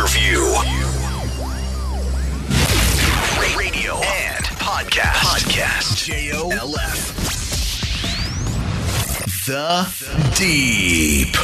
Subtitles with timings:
[0.00, 0.40] Interview.
[3.54, 5.12] Radio and podcast.
[5.12, 6.06] Podcast.
[6.06, 7.12] J-O-L-F.
[9.44, 9.84] The
[10.38, 11.36] Deep.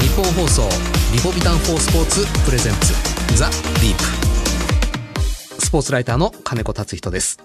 [0.00, 0.68] 日本放送
[1.12, 2.92] リポビタン4スポーツプレゼンツ
[3.36, 7.38] ザ・ディープスポーツライターの金子達人です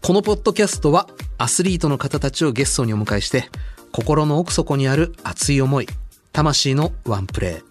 [0.00, 1.06] このポッドキャストは
[1.36, 3.50] アスリートの方たちをゲストにお迎えして
[3.92, 5.86] 心の奥底にある熱い思い
[6.32, 7.62] 魂のワンプレー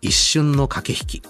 [0.00, 1.22] 一瞬の駆け引き。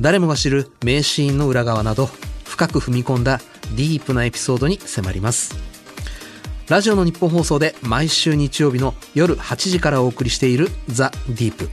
[0.00, 2.08] 誰もが知る名シーンの裏側など
[2.44, 3.40] 深く踏み込んだ
[3.76, 5.54] ディープなエピソードに迫ります。
[6.68, 11.68] ラジオの日本放送で毎週日曜日の夜8時からお送りしているザ・ディープ。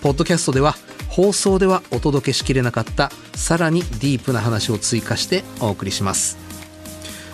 [0.00, 0.74] ポッドキャストでは
[1.08, 6.38] 放送ではお届けしきれなかったさらにディープな話を追加してお送りします。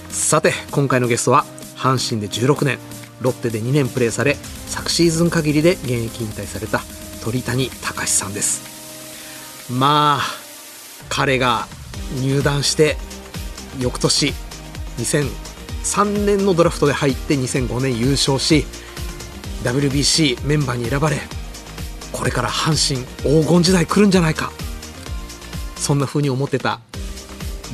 [0.08, 1.44] さて今回のゲストは
[1.76, 2.95] 阪神で16年。
[3.20, 4.36] ロッテで2年プレーされ
[4.66, 6.80] 昨シーズン限りで現役引退された
[7.24, 9.72] 鳥谷隆さんです。
[9.72, 10.22] まあ
[11.08, 11.66] 彼が
[12.20, 12.96] 入団して
[13.80, 14.32] 翌年
[14.98, 18.64] 2003年のドラフトで入って2005年優勝し
[19.64, 21.16] WBC メンバーに選ばれ
[22.12, 23.04] これから阪神
[23.42, 24.52] 黄金時代来るんじゃないか。
[25.76, 26.80] そんな風に思ってた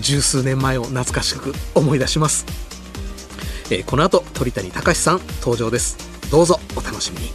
[0.00, 2.44] 十数年前を懐かしく思い出します、
[3.72, 5.96] えーこの後鳥谷隆さん登場です。
[6.30, 7.30] どうぞお楽しみに。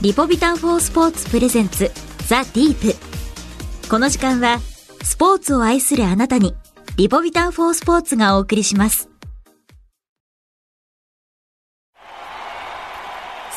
[0.00, 1.90] リポビタン4スポーツプレゼンツ
[2.28, 3.88] ザ・ディープ。
[3.88, 4.60] この時間は
[5.02, 6.54] スポーツを愛するあなたに
[6.96, 9.08] リポビタン4スポーツがお送りします。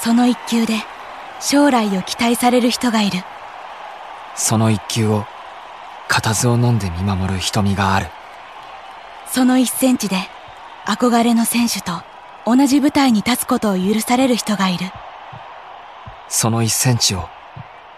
[0.02, 0.74] その一球で
[1.40, 3.20] 将来を期待される人がいる。
[4.36, 5.26] その一球を
[6.08, 8.08] 固唾を飲んで見守る瞳がある。
[9.32, 10.16] その一センチで
[10.90, 12.02] 憧れの選手と
[12.48, 14.88] 同じ舞台に立つことを許される人がいる。
[16.28, 17.30] その一センチを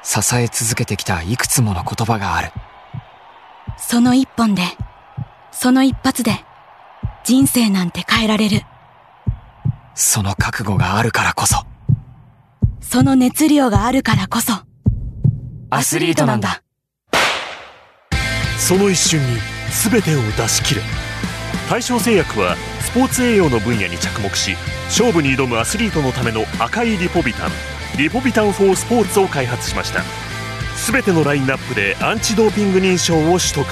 [0.03, 2.51] 支え続けてきたいくつもの言葉がある。
[3.77, 4.63] その一本で
[5.53, 6.43] その一発で
[7.23, 8.63] 人生なんて変えられる。
[9.95, 11.59] その覚悟があるからこそ。
[12.81, 14.51] その熱量があるからこそ。
[15.69, 16.61] アスリートなんだ。
[18.57, 19.39] その一瞬に
[19.71, 21.10] 全てを出し切れ
[21.71, 27.51] 大正製薬はスポーツ栄養の分野に着目し勝負に挑むアスリートのための赤いリポビタン
[27.97, 30.01] リポビタン4スポーツを開発しました。
[30.91, 33.65] 全てのラインナップでアンチドーピング認証を取得。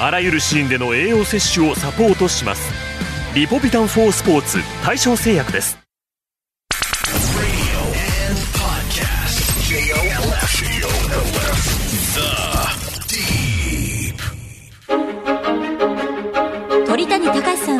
[0.00, 2.72] あらゆるシーンでの栄養摂取をサポートします。
[3.36, 5.81] リポビタン4スポーツ大正製薬です。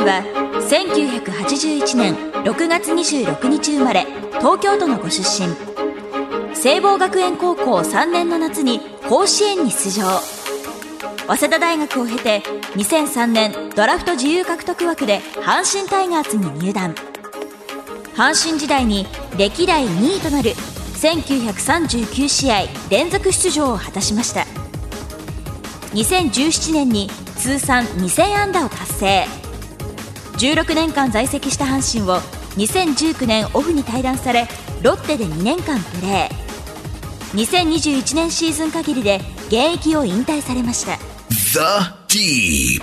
[0.02, 0.22] んは
[0.68, 2.14] 1981年
[2.44, 4.06] 6月26日生まれ
[4.40, 5.54] 東京都のご出身。
[6.54, 10.20] 聖望学園高校3年の夏に甲子園に出場。
[11.26, 12.42] 早稲田大学を経て
[12.74, 16.94] 2003年ドラフト自由獲得枠で阪神タイガースに入団。
[18.14, 19.06] 阪神時代に
[19.38, 24.46] 歴代2位となる1939試合連続出場を果たしました。
[25.94, 29.41] 2017年に通算2000安打を達成。
[30.42, 32.16] 16年間在籍した阪神を
[32.56, 34.48] 2019年オフに退団され
[34.82, 37.38] ロッテで2年間プレー。
[37.38, 40.98] 2021年シーズン限りで現役を引退されました。
[42.08, 42.80] The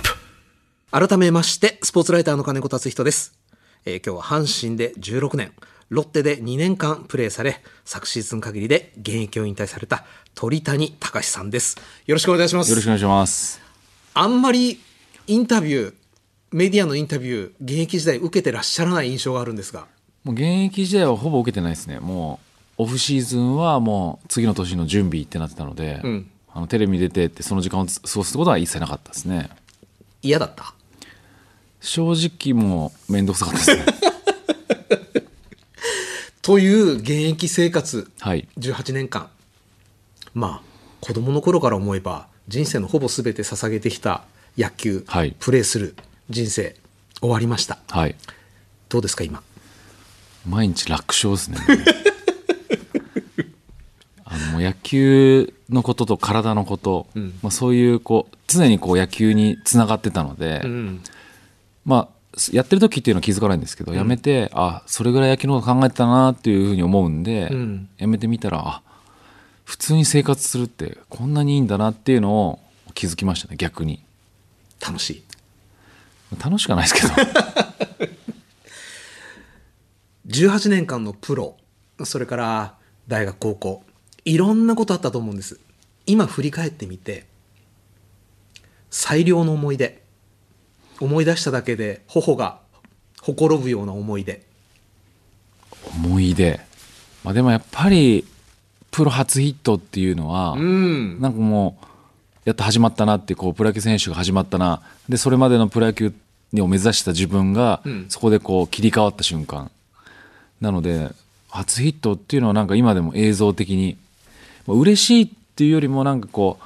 [0.90, 3.38] 改めましてスポーツライターの金子達人です、
[3.84, 5.52] えー今日は阪神で16年
[5.90, 11.76] ロッテで2年間プレーされ昨シーズン限りで現役を引退された鳥谷隆さんです。
[12.06, 12.70] よろしくお願いします。
[12.70, 13.60] よろしくお願いします。
[14.14, 14.80] あんまり
[15.26, 15.99] インタビュー
[16.52, 19.86] メディアのインタビュー現役時代受けてらっしゃらない印象があるんですが
[20.24, 21.98] もう現役時代はほぼ受けてないですね。
[22.00, 22.40] も
[22.78, 29.48] うオフシーズンはもう次の年の準備ってなってたので、んあのテレビに出てってその時間を過ごすことは一切なかったですね。
[30.22, 30.74] 嫌だった？
[31.80, 33.84] 正直もう面倒くさかったですね。
[36.42, 38.48] という現役生活はい。
[38.58, 39.28] 18年間
[40.34, 40.62] まあ
[41.00, 44.24] 子供の頃から思えば人生のほぼ全て捧げてきた
[44.58, 45.94] 野球、はいプレーする
[46.30, 46.76] 人生
[47.20, 47.78] 終わりました。
[47.88, 48.14] はい。
[48.88, 49.42] どうですか今？
[50.48, 51.58] 毎日楽勝ですね。
[54.24, 57.08] あの野球のことと体のこと、
[57.42, 61.02] まあ、そういうこう常にこう野球につながってたので、うん。
[61.84, 62.08] まあ
[62.52, 67.88] やってる時っていうのは気づかないんですけど、やめてあそれぐらい野球のこと考えてたなっていうふうに思うんで、ん。
[67.98, 68.82] やめてみたらあ
[69.64, 72.60] 普通に生活するってこんなにいいんだなっていうのを
[72.94, 74.00] 気づきましたね逆に。
[74.80, 75.22] 楽しい
[76.38, 77.08] 楽しくはないですけど。
[80.28, 81.56] 18年間のプロ
[82.04, 82.74] それから
[83.08, 83.82] 大学高校
[84.24, 85.58] いろんなことあったと思うんです。
[86.06, 87.26] 今振り返ってみて
[88.90, 90.02] 最良の思い出
[91.00, 92.60] 思い出しただけで頬が
[93.20, 94.46] ほころぶような思い出。
[95.94, 96.60] 思い出、
[97.24, 98.24] まあ、でもやっぱり
[98.90, 101.20] プロ初ヒットっていうのは、うん。
[101.20, 101.86] なんかもう
[102.44, 104.80] やっと始まったなってこうプロ野球選手が始まったな。
[105.08, 106.12] でそれまでのプロ野球
[106.58, 108.06] を目指した自分が、うん。
[108.08, 109.70] そこでこう切り替わった瞬間。
[110.60, 111.10] なので
[111.48, 113.96] 初ヒットっていうのはなんか今でも映像的に
[114.66, 116.64] まあ嬉しいっていうよりもなんかこう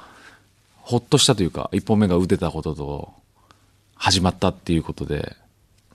[0.81, 3.13] ほっとしたというか一本目が打てたことと
[3.95, 5.35] 始まったっていうことで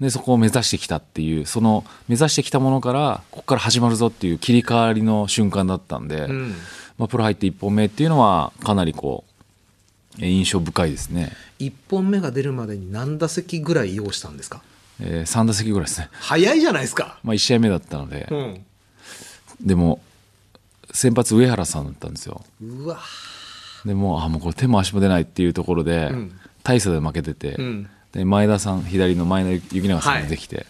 [0.00, 6.54] でそこを目指してきたっていうその目指してきたものからここから始まるぞっていう切り替わりの瞬間だったんで、ん。
[6.98, 9.29] まあ、プロ入って1本目っていうのはかなりこうえー
[10.28, 14.62] 印象深いですね、1本目が出るまでに何打席ぐらい要したんですか？
[15.00, 17.19] え3打席ぐらいですね、早いじゃないですか。
[17.25, 18.64] まあ、1試合目だったので、うん。
[19.62, 20.02] でも
[20.93, 22.44] 先発上原さんだったんですよ。
[22.62, 22.99] うわ。
[23.84, 26.32] でもうあもうこれ手も足も出ないっていうところで、ん。
[26.62, 27.88] 大差で負けてて、ん。
[28.12, 30.66] で前田さん左の前田幸永さんが出てきて、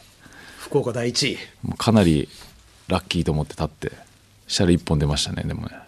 [0.59, 2.29] 福岡第一もうかなり
[2.87, 3.93] ラッキーと思って立って
[4.47, 5.75] したら1本出ましたねでもね。
[5.75, 5.81] も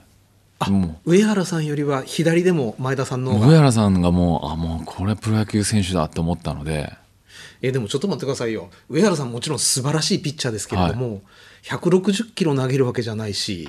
[1.04, 6.92] 上原さんよりは左でも前田さんの上原さんがもうあもうこれプロ野球選手だって思ったので。
[7.62, 8.70] えでもちょっと待ってくださいよ。
[8.88, 11.22] 上原さんもちろん素晴らしいピッチャーですけれども、
[11.62, 13.68] 160キロ投げるわけじゃないし。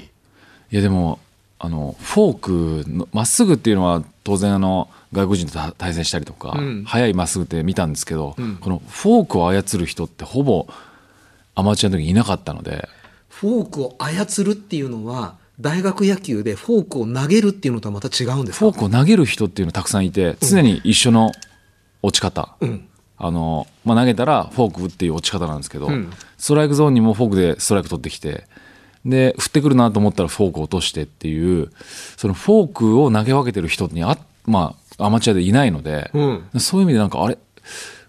[0.72, 1.20] いやでも
[1.60, 6.84] あのフォークのまっすぐっていうのは当然あの外国人と対対戦したりとか、うん。
[6.86, 8.58] 速いまっすぐって見たんですけど、ん。
[8.58, 10.68] このフォークを操る人ってほぼ
[11.54, 12.90] アマチュアの時いなかったので。
[13.30, 18.66] フォークを操るっていうのは大学野球でフォークを投げるっていうのとはまた違うんですか？
[18.66, 21.32] フォークを投げる人っていうのたくさんいて常に一緒の
[22.02, 22.88] 落ち方、うん。
[23.18, 26.12] あのまあ、投げたらフォークっていう落ち方なんですけど、ん。
[26.38, 28.48] ストライクゾーンにもフォークでストライク取ってきて
[29.06, 31.72] で振ってくるなと思ったらフォークを落としてっていう
[32.18, 36.60] そのフォークを投げ分けてる人にあ、まあ、アマチュアでいないので、うん。
[36.60, 37.38] そういう意味でなんかあれ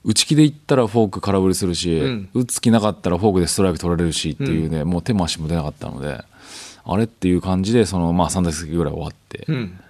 [0.03, 2.29] 打ち気でいったらフォーク空振りするし、うん。
[2.35, 6.25] 打つ気なかったらフォークでストライク取られるしっていうね、もう手も足も出なかったので
[6.87, 9.45] あれっていう感じでその、まあ、3打席ぐらい終わって。
[9.49, 9.81] うん。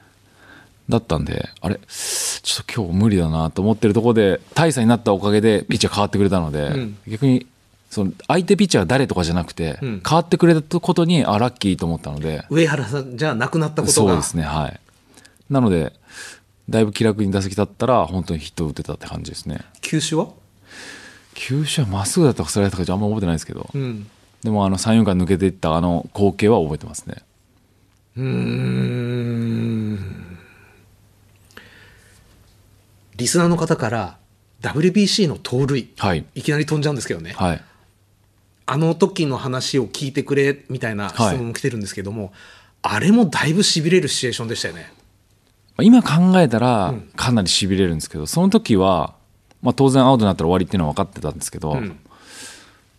[0.88, 6.99] だったんで、あれ、ちょっと今日無理だなと思ってるところで、大差になったおかげでピッチャー変わってくれたので、ん。
[7.08, 7.46] 逆に、
[7.88, 10.02] その相手ピッチャーが誰とかじゃなくて、ん。
[10.06, 14.11] 変わってくれたことに、あ、ラッキーと思ったので、上原さんじゃなくなったことが。
[14.11, 14.79] そうですね、はい。
[15.49, 15.94] なので、
[16.69, 19.61] だいぶ気楽に打席立ったら、本当にヒットを打てたって感じですね。
[19.81, 20.29] 球種は？
[21.35, 24.06] 球種はまっすぐだったかスライダーだったかあんま覚えてないですけど、うん
[24.44, 27.17] でもあの3、4回抜けていったあの光景は覚えてますね。
[28.17, 29.99] うーん
[33.17, 34.19] リスナーの方から
[34.61, 36.25] WBC の盗塁、はい。
[36.35, 37.62] いきなり飛んじゃうんですけどね、はい。
[38.67, 42.32] あの時の話を聞いてくれみたいな質問も来てるんですけども、
[42.82, 44.93] あれもだいぶしびれるシチュエーションでしたよね。
[45.81, 49.14] 今考えたらかなりしびれるんですけど、その時は、
[49.62, 51.99] まあ、当然アウトになったら終わりっていうのは分かってたんですけど、ん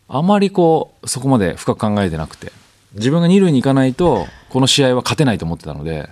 [0.07, 2.51] あまりこうそこまで深く考えてなくて。
[2.93, 6.09] 自分が二塁に行かないとこの試合は勝てないと思ってたので。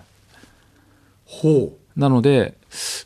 [1.25, 1.99] ほう。
[1.99, 2.55] なので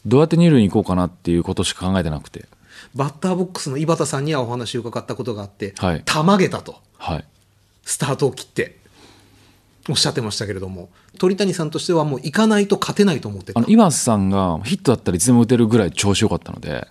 [0.06, 2.46] どうやって二塁に行こうかなっていうことしか考えてなくて。
[2.96, 6.02] バッターボックスの井端さんにはお話を伺ったことがあって、はい。
[6.06, 6.78] たまげたと。
[6.98, 7.26] はい。
[7.84, 8.78] スタートを切って
[9.90, 13.60] おっしゃってましたけれども鳥谷さんとしてはもう行かないと勝てないと思ってた。
[13.60, 16.88] あの岩瀬さんがヒットだったらいつでも打てるぐらい調子良かったので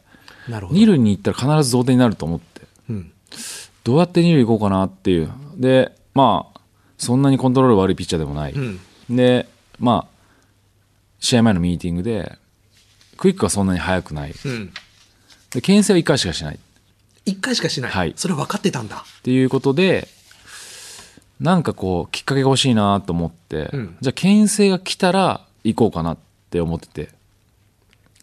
[0.49, 0.79] なるほど。
[0.79, 2.63] 二塁に行ったら必ず同点になると思って。
[2.89, 3.13] うん
[3.87, 5.31] どうやって二塁行こうかなっていう。
[5.57, 6.61] でまあ
[6.99, 8.81] そんなにコントロール悪いピッチャーでもない、うん。
[9.09, 10.17] でまあ
[11.21, 12.37] 試合前のミーティングで
[13.17, 14.35] クイックはそんなに速くない。
[14.45, 14.73] うん。
[15.53, 16.57] で牽制は1回しかしない。
[16.57, 16.59] っ
[17.27, 18.13] 1回しかしない、はい。
[18.17, 19.05] それ分かってたんだ。
[19.23, 20.09] ていうことで
[21.39, 23.97] なんかこうきっかけが欲しいなと思って、うん。
[24.01, 26.19] じゃあ牽制が来たら行こうかなっ
[26.51, 27.11] て思ってて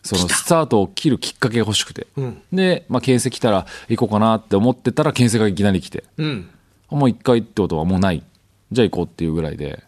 [0.04, 2.42] そのスタートを切るきっかけが欲しくて、うん。
[2.52, 6.04] で、まあ、牽制来たら行こうかなって思ってたら牽制がいきなり来て。
[6.18, 6.50] うん。
[6.90, 8.22] もう1回ってことはもうない。
[8.72, 9.82] じゃあ行こうっていうぐらいで。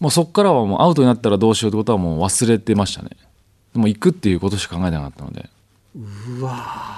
[0.00, 3.10] もうそこからはもうアウトになったらどうしようってことはもう忘れてましたね。
[3.74, 5.48] でも行くっていうことしか考えてなかったので。
[5.94, 6.88] うわ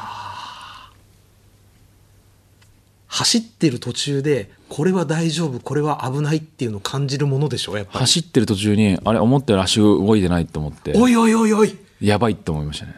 [3.07, 7.99] 走ってる途中でこれは大丈夫これは危ないっていうのを感じるものでしょやっぱり。
[7.99, 10.93] 走ってる途中にあれ思ったより足動いてないと思って。
[10.97, 12.95] おいおいおいおいやばいって思いましたね。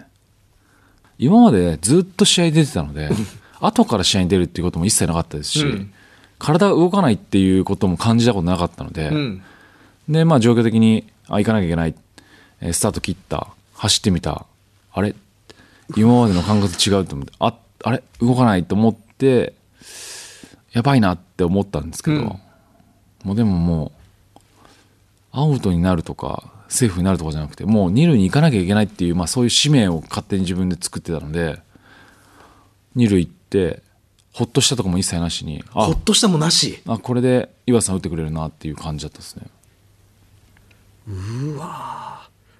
[1.18, 3.10] 今までずっと試合出てたので
[3.60, 5.92] 後から試合に出るっていうことも一切なかったですし、うん。
[6.38, 9.42] 体が動かないっていうことも感じたことなかったので、うん。
[10.08, 11.94] でまあ状況的にあ行かなきゃいけない。
[12.60, 13.48] えースタート切った。
[13.74, 14.46] 走ってみた。
[14.92, 15.14] あれ？
[15.96, 17.32] 今までの感覚と違うと思って。
[17.38, 17.54] あ
[17.84, 18.02] あれ？
[18.20, 19.54] 動かないと思って
[20.72, 22.24] やばいなって思ったんですけど、うん。
[23.24, 23.92] もうでもも
[25.32, 31.58] アウトになるとかセーフになるとかじゃなくてもう二塁に行かなきゃいけないっていう、まあ、そういう使命を勝手に自分で作ってたので
[32.94, 33.82] 二塁行って
[34.32, 36.80] ほっとしたとかも一切なしにあほっとしたもなし。
[36.86, 39.46] あこれで岩瀬さん打ってくれるなっていう感じだったですね。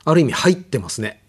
[0.05, 1.23] ある意味入ってますね。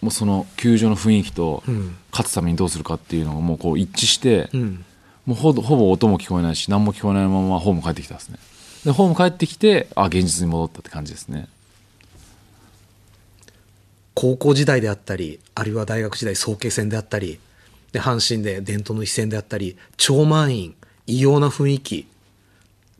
[0.00, 1.96] もうその球場の雰囲気とん。
[2.12, 4.84] 勝つためにどうするかっていうのがもうこう一致して、ん。
[5.26, 8.38] もうほぼほぼ音も聞こえないし何も聞こえないままホーム帰ってきたんですね。
[8.84, 11.48] でホーム帰ってきてあ現実に戻ったって感じですね
[14.14, 17.38] 高校時代であったり、あるいは大学時代早慶戦であったり、
[17.92, 20.74] で、阪神で伝統の一戦であったり、超満員、
[21.06, 22.06] 異様な雰囲気、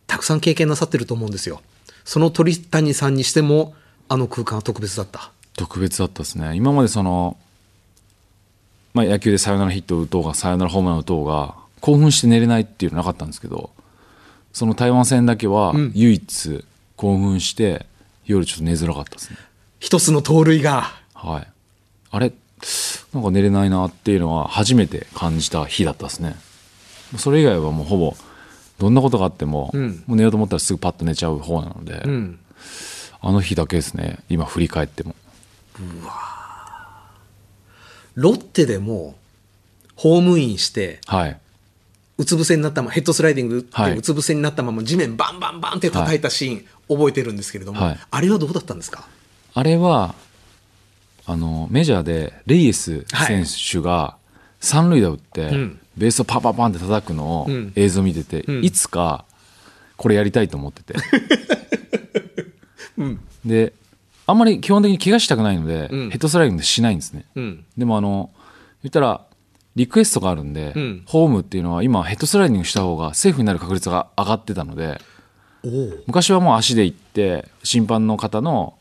[0.06, 1.62] たくさん経験なさってると思うんですよ。
[2.04, 3.74] その鳥谷さんにしても、
[4.08, 5.30] あの空間は特別だった。
[5.60, 7.36] 特別だったですね今までその、
[8.94, 13.70] まあ、野球でサヨナラヒットを打とうがサヨナラホームランを打とうが興奮して寝れないっていうのなかったんですけど
[14.52, 16.64] その台湾戦だけは唯一
[16.96, 17.86] 興奮して
[18.24, 19.36] 夜ちょっと寝づらかったですね、
[19.80, 21.48] 一つの盗塁が、はい。
[22.10, 22.32] あれ
[23.14, 26.36] なんか寝れないなっていうのは初めて感じた日だったですね。
[27.16, 28.16] それ以外はもうほぼ、
[28.78, 32.38] どんなことがあっても、んもう寝ようと思ったらすぐパッと寝ちゃう方なので、うん。
[33.20, 35.14] あの日だけですね、今振り返っても。
[38.14, 39.16] ロッテでも、
[39.96, 41.38] ホームインして、はい。
[42.18, 49.06] うつ伏せになったまま、ヘッドスライディングはいでうつ伏せになったまま、地面バンバンバンって叩いたシーン、覚えてるんですけれども、はいあれはどうだったんですか？
[49.54, 50.14] あれは、
[51.30, 54.16] あの、メジャーでレイエス選手が
[54.58, 59.24] 三塁打打って、んベースをパンパンパンって叩くのをん映像見てて、んいつか
[59.96, 60.94] これやりたいと思ってて。
[63.44, 63.72] で、
[64.26, 67.24] あんまり基本的に怪我したくないので、んヘッドスライディングしないんですね。
[67.36, 67.64] うん。
[67.78, 68.30] でもあの、
[68.82, 69.24] 言ったら、
[69.76, 75.00] リクエストがあるんで、んホームっていうのは今ヘッドスライディングした方がセーフになる確率が上がってたので。
[76.06, 78.74] 昔はもう足で行って審判の方の、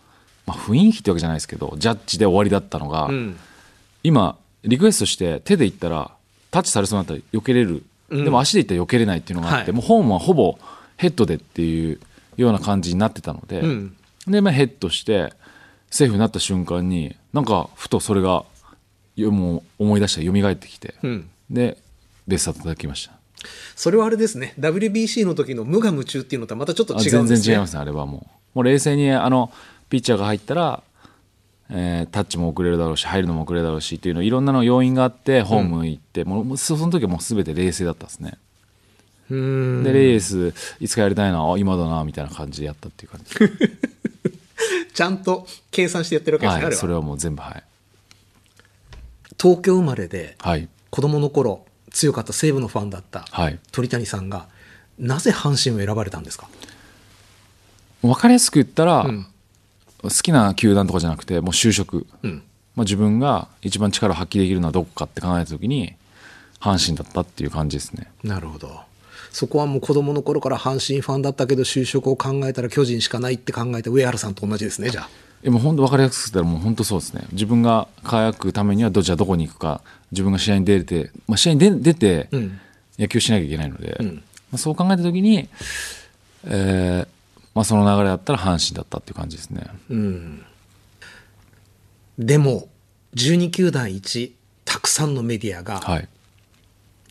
[0.49, 3.37] まあ、雰囲気ってわけじゃないですけどジャッジで終わりだったのが、うん。
[4.03, 6.11] 今リクエストして手で行ったら
[6.49, 9.79] タッチされそうになったら避けれる、でも足で行ったら避けれないっていうのがあって、はい。
[9.79, 10.57] もうホームはほぼ
[10.97, 11.99] ヘッドでっていう
[12.37, 13.95] ような感じになってたので、ん。
[14.27, 15.33] で、まあ、ヘッドして
[15.91, 18.43] セーフになった瞬間になんかふとそれが
[19.15, 21.29] よもう思い出した蘇ってきて、うん。
[21.51, 21.77] で
[22.27, 23.13] ベースター叩きました。
[23.75, 27.27] それはあれですね、WBC の時の無我夢中っていうのとはまたちょっとあ違うんですね。
[27.27, 28.39] 全然違いますねあれはもう。
[28.55, 29.51] もう冷静にあの
[29.89, 30.83] ピッチャーが入ったら、
[31.71, 38.37] えータッチも遅れるだろうし入るのも遅れるだろうしっていうのいろんなの要因があってホーム行って、もうもうそその時はもう全て冷静だったですね。
[39.29, 43.35] でレースいつかやりたいなあ今だなみたいな感じでやったっていう感じ。
[44.93, 47.63] ちゃんと計算してやってるわけですね、いそれはもう全部はい。
[49.39, 50.67] 東京生まれではい。
[50.89, 53.59] 子供の頃強かった西武のファンだったはい。
[53.71, 54.47] 鳥谷さんが
[54.97, 56.49] なぜ阪神を選ばれたんですか、
[58.01, 59.27] 分かりやすく言ったら、ん
[60.01, 62.43] 好きな球団とかじゃなくてもう就職、うん。
[62.75, 65.95] まあ、自分が一番力を発揮できるのはどこかって考えた時に
[66.59, 68.09] 阪神だったっていう感じですね。
[68.23, 68.81] なるほど。
[69.31, 75.09] そこはもう子供の頃から阪神ファンだったけど就職を考えたら巨人しかないって考えた上原さんと同じですねじゃあ。
[75.43, 77.25] でも本当分かりやすく言ったらもう本当そうですね。
[77.31, 82.59] 自分が輝くためにはどちらどこに行くか自分が試合に出れて、まあ、試合に出出てん。
[82.97, 84.15] 野球しなきゃいけないので、ん。
[84.15, 84.21] ま
[84.55, 85.47] あ、そう考えた時に、
[86.45, 87.18] えー
[87.53, 89.67] まあ、その流れだったら阪神だったっていう感じですね、
[92.17, 92.69] でも
[93.15, 96.07] 12球団一たくさんのメディアがはい。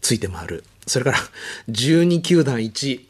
[0.01, 1.19] ついて回る、それから
[1.71, 3.09] 12球団一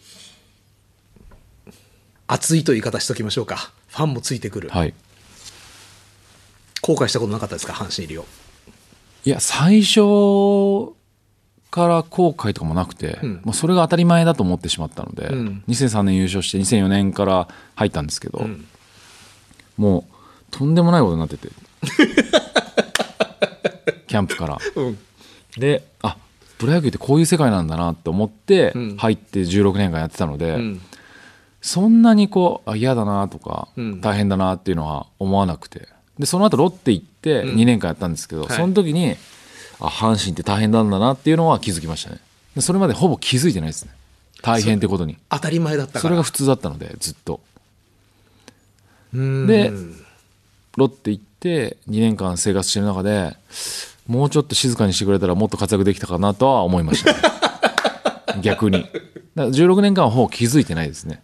[2.27, 3.73] 熱いという言い方しときましょうか。
[3.89, 4.95] ファンもついてくる、はい。
[6.83, 8.27] 後悔したことなかったですか阪神入りを。
[9.25, 10.95] いや最初
[11.71, 13.41] から後悔とかもなくて、ん。
[13.45, 15.63] もうそれが当たり前だと思ってしまったので、ん。
[15.69, 18.47] 2003年優勝して2004年から入ったんですけど、
[19.77, 20.05] もう
[20.51, 21.49] とんでもないことになってて。
[24.07, 24.59] キャンプから。
[24.77, 24.99] うん。
[25.59, 26.17] であ
[26.59, 28.97] プロ野球ってこういう世界なんだなって思ってん。
[28.97, 30.81] 入って16年間やってたので、ん。
[31.61, 34.01] そんなにこうあ嫌だなとか、ん。
[34.01, 35.89] 大変だなっていうのは思わなくて。
[36.19, 38.57] でその後ロッテ行って2年間やったんですけど、はい。
[38.57, 39.17] その時に
[39.81, 42.19] あ阪神って大変なんだなっていうのは気づきましたね。
[42.55, 43.93] でそれまでほぼ気づいてないですね。
[44.43, 45.17] 大変ってことに。
[45.31, 46.03] 当たり前だったから。
[46.03, 47.41] それが普通だったのでずっと。
[49.15, 49.47] うん。
[49.47, 49.73] で
[50.77, 53.37] ロッテ行って2年間生活してる中で
[54.07, 57.19] もうちょっと静かにしてくれたらもっと活躍できたかなとは思いました、ね、
[58.43, 58.83] 逆に。
[58.83, 58.93] だか
[59.37, 61.23] ら16年間はほぼ気づいてないですね。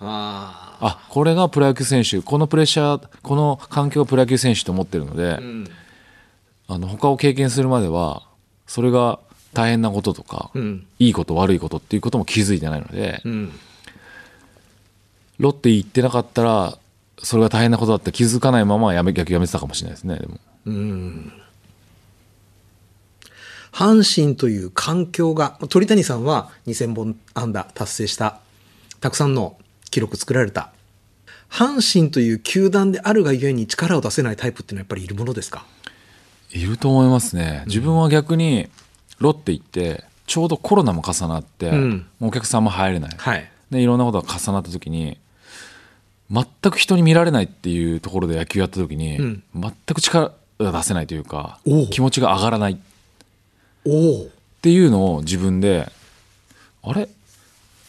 [0.00, 5.38] ああこれがプロ野球選手このプレッシャーこの環境がプロ野球選手と思ってるので、
[6.68, 8.22] あの他を経験するまでは
[8.66, 9.18] それが
[9.52, 10.86] 大変なこととか、ん。
[10.98, 13.52] いいこと悪いことっていうことも気づいてないので、ーうん。
[15.38, 16.78] ロッテ行ってなかったら
[17.18, 20.38] それが大変なことだって気づかないままやめ逆にやめてたかもしれないですねでも。
[23.72, 28.38] 阪神という環境が、鳥谷さんは2000本安打達成した、
[29.00, 29.56] たくさんの
[29.90, 30.72] 記録作られた。
[31.50, 35.66] 阪神という球団であるがゆえに力を出せないタイプっていうのはやっぱりいるものですか？
[36.54, 37.64] いると思いますね。
[37.66, 38.68] 自分は逆に
[39.18, 43.50] ロッテ行ってちょうどコロナも重なって、うお客さんも入れない、はい。
[43.70, 45.18] でいろんなことが重なった時に
[46.30, 49.42] 全く人に見られないっていうところで野球やった時に、ん。
[49.54, 51.58] 全く力が出せないというか
[51.90, 52.72] 気持ちが上がらない。
[52.72, 52.76] っ。
[54.62, 55.90] ていうのを自分で
[56.82, 57.08] あれ？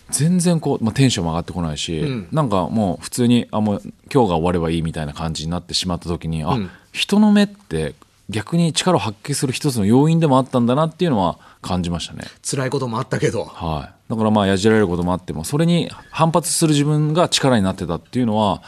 [0.10, 2.28] 全然こう、まあ、テンションも上がってこないし、ん。
[2.32, 3.82] なんかもう普通にあもう
[4.14, 6.70] 今日が終わればいいみたいな感じになってしまった時にあ、うん。
[6.92, 7.96] 人の目って
[8.30, 12.26] 逆に力を発揮する一つの要因でもあったんだなっていうのは感じましたね。
[12.44, 13.46] 辛いこともあったけど。
[13.46, 18.64] はい、だからまあやじられることもあってもそれに反発する自分が力になってたっていうのは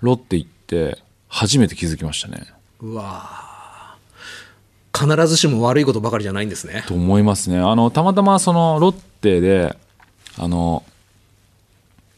[0.00, 2.46] ロッテ行って初めて気づきましたね
[2.80, 6.84] うわー必ずしも悪いことばかりじゃないんですね。
[6.86, 9.76] と思いますねあのたまたまそのロッテで
[10.38, 10.82] あの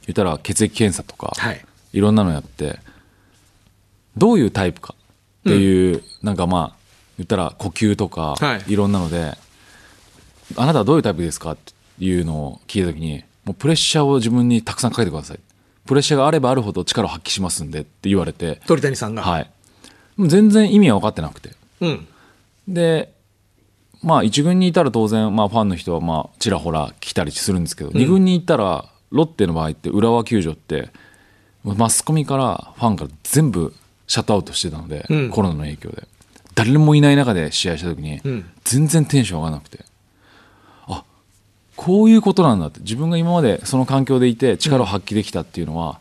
[0.07, 1.65] 言ったら血液検査とか、はい。
[1.93, 2.81] いろんなのやって
[4.17, 4.95] どういうタイプか
[5.43, 6.77] っていう、なんかまあ
[7.19, 8.73] 言ったら呼吸とか、はい。
[8.73, 9.37] い、ろんなので
[10.57, 11.53] あなたはどういうタイプですか？
[11.53, 11.73] って
[12.05, 15.41] いうのを聞いた時にもうプレッシャーを自分にたくさんかけてください。
[15.85, 19.23] プレッシャーがあればあるほど力を発揮しますんでって言われて、鳥谷さんが。
[19.23, 19.51] はい、
[20.19, 21.51] 全然意味は分かってなくて。
[21.81, 22.07] うん。
[22.69, 23.13] で
[24.03, 30.91] まあ1軍にいたら当然、まあ、ファンの人はまあちらほら来たりするんですけど、2軍に行ったらロッテの場合って浦和球場って
[31.65, 33.75] マスコミからファンから全部
[34.12, 35.31] シャットアウトしてたので、うん。
[35.31, 36.07] コロナの影響で。
[36.54, 38.45] 誰もいない中で試合した時に、ん。
[38.62, 39.87] 全然テンション上がらなくて
[40.87, 41.02] あ
[41.76, 42.80] こういうことなんだって。
[42.80, 45.99] 自分が今までその環境でいて力を発揮できたっていうのは、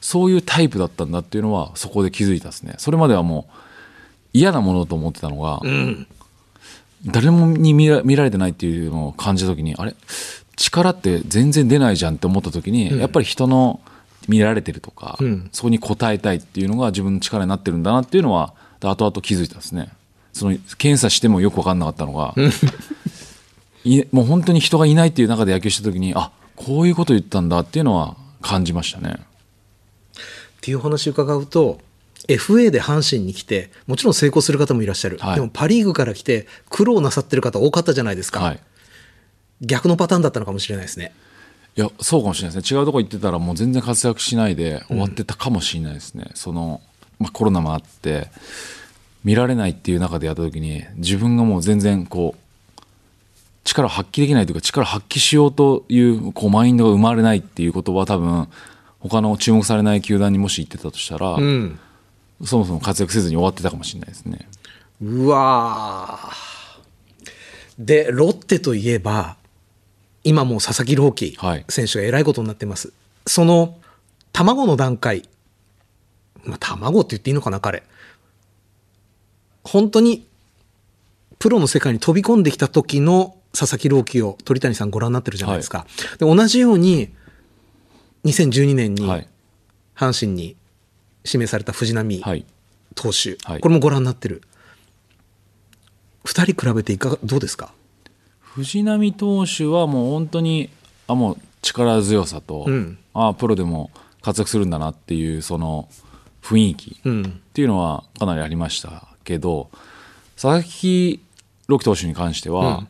[0.00, 2.76] そういうタイプだったんだっていうのはそこで気づいたですね。
[2.78, 3.52] それまではもう
[4.32, 6.06] 嫌なものと思ってたのが、うん。
[7.04, 9.94] 誰もに見ら見られてないっていうのを感じた時にあれ？
[10.56, 13.80] 力って全然出ないじゃんって思った時に、やっぱり人の
[14.28, 15.48] 見られてるとか、うん。
[15.52, 19.90] そこに応えたいっていうのが自分の力になってるんだなっていうのは後々気づいたんですね。
[20.32, 22.34] その検査してもよく分かんなかったのが、
[23.84, 29.16] いもう本当に人がいないっていう中で野球した時にあこういうこと言ったんだっていうのは感じましたね。
[29.16, 29.20] っ
[30.60, 31.80] ていう話を伺うと
[32.28, 35.34] FA で阪神に来てもちろん成功する方もいらっしゃる、はい。
[35.36, 38.60] でもパ・リーグから来て苦労なさってる方多かったじゃないですか、はい。
[39.62, 41.12] 逆のパターンだったのかもしれないですね
[41.76, 42.78] いやそうかもしれないですね。
[42.78, 46.80] 違うとこ行ってたらもう全然活躍しないで終わってたかもしれないですね、その、
[47.18, 48.28] まあ、コロナもあって
[49.24, 52.40] 見られないっていう中でやった時に自分がもう全然こう
[53.64, 58.48] 力を発揮できないというか力を発揮しようというこうマインドが生まれないっていうことは多分
[58.98, 61.78] 他の注目されない球団にもし行ってたとしたら、うん。
[62.44, 64.48] そもそも活躍せずに終わってたかもしれないですね。
[65.02, 67.30] うわー。
[67.78, 69.36] でロッテといえば
[70.24, 71.64] 今もう佐々木朗希はい。
[71.68, 72.92] 選手がえらいことになってます、
[73.26, 73.78] その
[74.32, 75.28] 卵の段階。
[76.44, 77.82] まあ卵って言っていいのかな彼。
[79.64, 80.26] 本当に
[81.38, 85.86] プロの世界に飛び込んできた時の佐々木朗希を鳥谷さんご覧になってるじゃないですか、
[86.18, 87.10] で同じように
[88.24, 89.28] 2012年にはい、
[89.96, 90.56] 阪神に
[91.24, 92.44] 指名された藤浪はい。
[92.94, 93.60] 投手、はい。
[93.60, 94.42] これもご覧になってる。
[96.24, 97.72] 2人比べていかがどうですか？
[98.54, 100.70] 藤浪投手はもう本当に
[101.06, 102.98] あもう力強さと、うん。
[103.14, 103.90] あプロでも
[104.22, 105.88] 活躍するんだなっていうその
[106.42, 107.40] 雰囲気っうん。
[107.52, 109.70] ていうのはかなりありましたけど
[110.34, 111.20] 佐々木
[111.68, 112.88] 朗希投手に関しては、うん。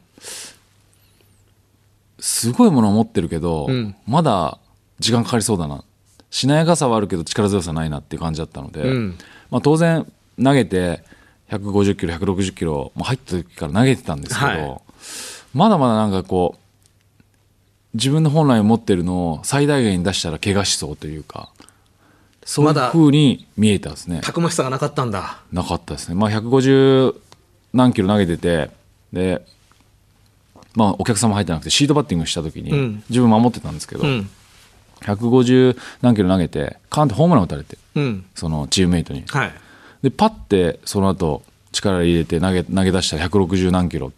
[2.19, 3.95] すごいものを持ってるけど、うん。
[4.07, 4.59] まだ
[4.99, 5.85] 時間かかりそうだな。
[6.31, 9.19] しなやかさはあるけど力強さないなっていう感じだったので、うん。
[9.51, 10.07] まあ、当然
[10.43, 11.03] 投げて
[11.51, 14.81] 150キロ160キロもう入った時から投げてたんですけど、はい
[15.55, 16.61] まだまだなんかこう
[17.95, 21.51] 自分の本来持ってるのを最大限に出したら怪我しそうというか
[22.45, 24.21] そういうまだ風に見えたんですね。
[24.23, 25.41] たくましさがなかったんだ。
[25.53, 27.15] なかったですね、まあ、150
[27.73, 28.71] 何キロ投げてて
[29.13, 29.45] で、
[30.75, 33.05] まあ、お客様入ってなくてシートバッティングした時に、うん。
[33.09, 34.29] 自分守ってたんですけど、うん。
[35.03, 38.25] 150何キロ投げてカーンってホームラン打たれてうん。
[38.35, 39.25] そのチームメイトに。
[39.27, 39.53] はい。
[40.03, 44.13] でパッてその後力入れて投げ投げ出したら160何キロ、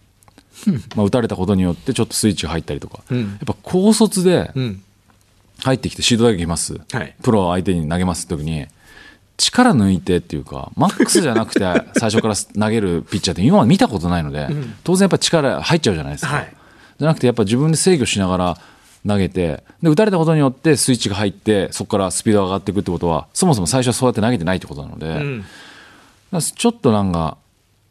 [0.96, 3.20] まあ、打たれたことによってちょっとスイッチが入ったりとか、うん。
[3.20, 4.82] やっぱ高卒でうん。
[5.62, 7.14] 入ってきてシート打撃きます、はい。
[7.22, 8.66] プロ相手に投げますって時に
[9.36, 11.60] 力抜いてっていうかマックスじゃなくて
[11.98, 14.48] 最初から投げるピッチャーって今まで見たことないので、
[14.84, 16.52] 当然やっぱ力入っちゃうじゃないですか、はい。
[16.98, 18.58] じゃなくてやっぱ自分で制御しながら
[19.06, 25.42] 投げてで打たれたことによってスイッチが入ってそこからスピードが上がっていくってことはそもそも最初はそうやって投げてないってことなので、
[26.40, 27.36] ちょっとなんか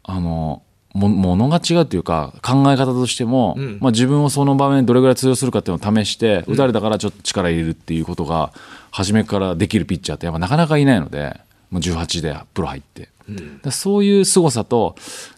[0.04, 0.62] あの
[0.94, 8.52] もものが違うというか考え方としても、まあ、自分をその場面でどれぐらい通用するかっていうのを試して、打たれたからちょっと力入れるっていうことが
[8.90, 14.96] 初めからできるピッチャーってやっぱなかなかいないのでもう18でプロ入って、だからそういう凄さと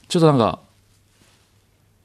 [0.08, 0.58] ちょっとなんか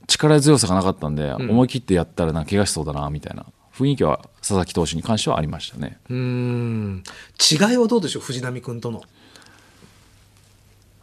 [0.05, 5.97] 力強さがなかったんで、思い切ってやったらなんか怪我しそうだなみたいな雰囲気は佐々木投手に関してはありましたね。
[6.09, 7.03] うん。
[7.51, 9.01] 違いはどうでしょう藤浪君との？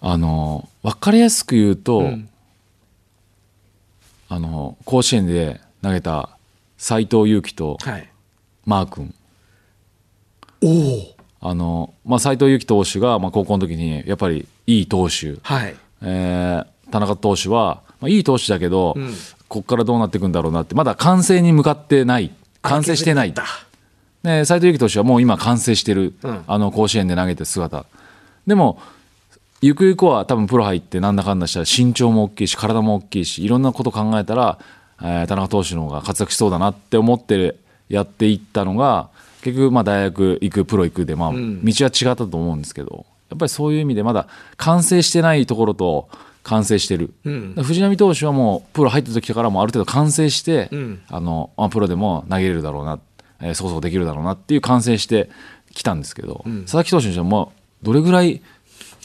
[0.01, 2.29] あの分かりやすく言うと、ん
[4.29, 6.31] あの甲子園で投げた
[6.79, 8.09] 斎藤佑樹とはい、
[8.65, 9.15] マー君。
[10.63, 11.17] おお。
[11.41, 15.77] あの、まあ、斎藤佑樹投手が、まあ、高校の時にやっぱりいい投手、はい。
[16.03, 19.13] えー田中投手は、まあ、いい投手だけど、ん。
[19.49, 22.33] ここからどうなっていくんだろうなってまだ完成に向かってない。
[22.63, 23.35] 完成してない。
[24.23, 26.45] 斎藤佑樹投手はもう今完成してる、うん。
[26.47, 27.87] あの甲子園で投げてる姿。
[28.47, 28.81] でも
[29.63, 34.59] ゆくゆくは多分プロ入ってなんだかんだしたら身長も大きいし体も大きいしいろんなこと考えたら、
[35.01, 37.57] えー田中投手の方が活躍しそうだなって思って
[37.89, 39.11] やっていったのが
[39.43, 46.09] 結局まあ大学行くプロ行くで、まあ、道は違ったと思うんですけどやっぱりそういう意味でまだ完成してないところと
[46.43, 51.03] 完成してる、藤浪投手はもうプロ入った時からもうある程度完成して、ん。
[51.09, 53.01] あのあプロでも投げれるだろうな、
[53.41, 55.29] えーそこそこできるだろうなっていう完成して
[55.73, 58.43] きたんですけど、佐々木投手にしてはもうどれぐらい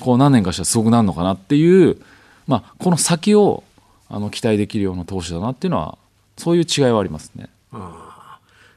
[0.02, 1.98] こう何年かしたらすごくなるのかなっていう、
[2.48, 3.64] まあ、この先を
[4.10, 5.98] あの期待できるような投手だなっていうのは
[6.38, 7.50] そういう違いはありますね。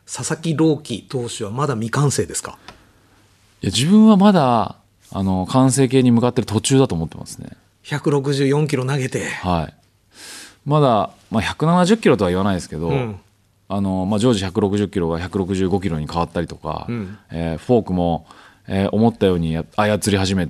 [0.06, 2.58] 佐々木朗希投手はまだ未完成ですか？
[3.62, 4.76] いや自分はまだ
[5.10, 7.50] あの完成形に向かってる途中だと思ってますね。
[7.84, 9.28] 164キロ投げて。
[9.42, 9.74] はい、
[10.64, 13.20] まだ、まあ、170キロとは言わないですけど、ん。
[13.68, 17.18] あのまあ、常時160キロが165キロに変わったりとか、ん。
[17.32, 18.26] えーフォークも、
[18.68, 20.48] えー思ったようにや操り始め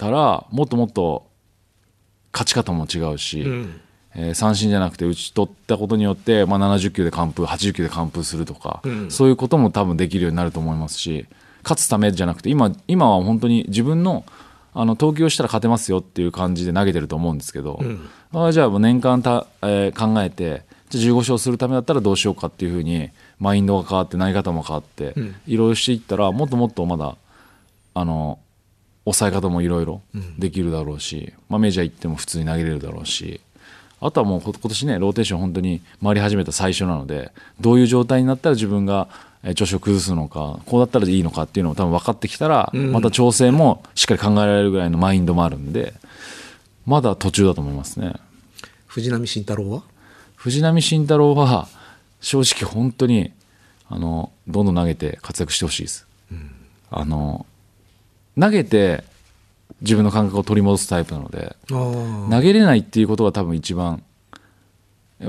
[0.00, 1.26] たらもっともっと
[2.32, 3.80] 勝ち方も違うし、ん。
[4.14, 9.10] えー三振じゃなくて打ち取ったことによって、まあ、70球で完封80球で完封するとか、ん。
[9.10, 11.26] そういうことも多分できるようになると思いますし
[11.62, 14.24] 勝つためじゃなくて今今は本当に自分の
[14.72, 17.80] あの投球をしたら勝てますよっていう感じで投げてると思うんですけど、
[18.32, 25.14] ああじゃあもう年間た、えー考えてじゃあ15勝するためだったらどうしようかっていうふうにマインドが変わって投げ方も変わって、
[25.46, 27.16] いろいろしていったらもっともっとまだ
[27.94, 28.38] あの
[29.04, 30.02] 抑え方もいろいろ
[30.38, 33.40] できるだろうし、まあ、メジャー行っても普通に投げれるだろうし
[34.00, 39.08] あとはもうこ今年ねローテーション本当に回り始めた最初なのでどういう状態になったら自分が
[39.42, 45.94] えー調子を崩すのかこうだったらいいのかっていうのも多分分かってきたら、また調整もしっかり考えられるぐらいのマインドもあるんで
[46.84, 48.12] まだ途中だと思いますね。
[48.86, 49.82] 藤浪晋太郎は？
[50.36, 51.68] 藤浪晋太郎は
[52.20, 53.32] 正直本当に
[53.88, 56.06] あのどんどん投げて活躍してほしいです、
[56.90, 57.46] あの
[58.40, 59.04] 投げて
[59.82, 64.02] 自分の感覚を取り戻すタイプなので投げれないっていうことが多分一番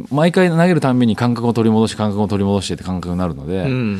[0.09, 3.95] 毎回投げるたんびに感覚を取り戻し感覚を取り戻してって感覚になるので、うん。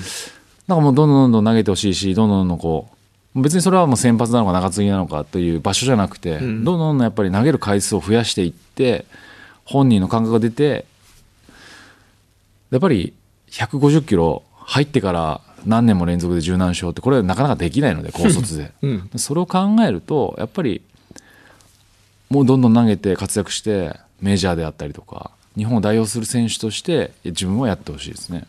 [0.67, 2.89] なんかもうどんどんどんどん投げてほしいしどんどんどんどんこ
[3.35, 6.63] う別にそれはもう先発なのか中継ぎなのかという場所じゃなくて、どん。
[6.63, 9.05] どんどんどんやっぱり投げる回数を増やしていって
[9.65, 10.85] 本人の感覚が出て
[12.71, 13.13] やっぱり
[13.49, 19.09] 150キロ入ってから何年も連続で柔軟勝ってこれはなかなかできないので高卒で、うん。
[19.17, 20.81] それを考えるとやっぱり
[22.29, 28.45] もうどんどん投げて活躍してメジャーであったりとか日本を代表する選手として自分はやってほしいですね。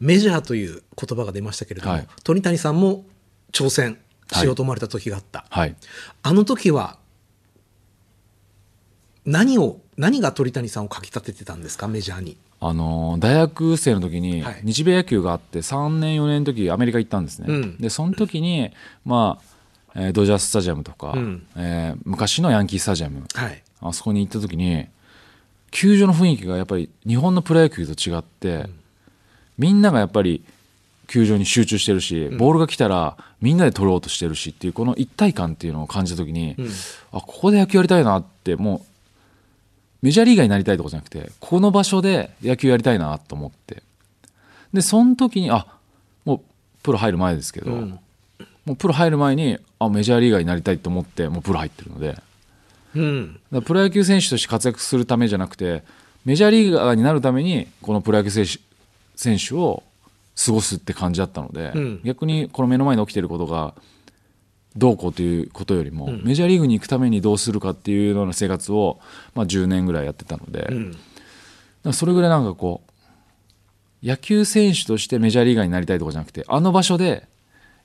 [0.00, 2.06] メジャーという言葉が出ましたけれども、はい。
[2.24, 3.04] 鳥谷さんも
[3.52, 3.98] 挑戦
[4.32, 5.76] しようと思われた時があった、はい。
[6.22, 6.98] あの時は
[9.24, 11.88] 何を何が鳥谷さんをかき立ててたんですか？
[11.88, 12.36] メジャーに。
[12.60, 14.60] あの大学生の時にはい。
[14.62, 17.78] 日米野球があって3年4年の時アメリカ行ったんですね、うん。
[17.78, 18.70] でその時に
[19.04, 19.38] ま
[19.94, 21.46] あ、えードジャースタジアムとか、うん。
[21.56, 23.62] えー昔のヤンキースタジアムはい。
[23.80, 24.86] あそこに行った時に
[25.70, 28.68] 球場の雰囲気がやっぱり日本のプロ野球と違って、
[29.58, 30.42] みんながやっぱり
[31.08, 36.56] 球場に集中してるし、ボールが来たらみんなで取ろうとしてるしっていうこの一体感っていうのを感じた時に、
[37.12, 38.80] あここで野球やりたいなってもう
[40.04, 43.82] メジャーリーガーになりたいとかじゃなくてこの場所で野球やりたいなと思って。
[44.74, 45.66] でその時にあ
[46.26, 46.40] もう
[46.82, 47.98] プロ入る前ですけど、ん。
[48.66, 52.18] もうプロ入る前にあメジャーリーガーになりたいと思ってもうプロ入ってるので。
[52.94, 53.40] うん。
[53.50, 55.82] だプロ野球選手として活躍するためじゃなくて
[56.26, 58.60] メジャーリーガーになるためにこのプロ野球選手
[59.16, 59.82] 選手を
[60.44, 62.00] 過ごすって感じだったので、うん。
[62.04, 63.72] 逆にこの目の前に起きていることが
[64.76, 69.00] どうこうということよりも、メジャーリーグに行くためにどうするかっていうような生活を、
[69.34, 70.96] まあ、10年ぐらいやってたので、うん
[71.84, 72.82] らそれぐらいなんかこ
[74.02, 77.26] う野球選手としてメジャーリーガーになりたいとかじゃなくてあの場所で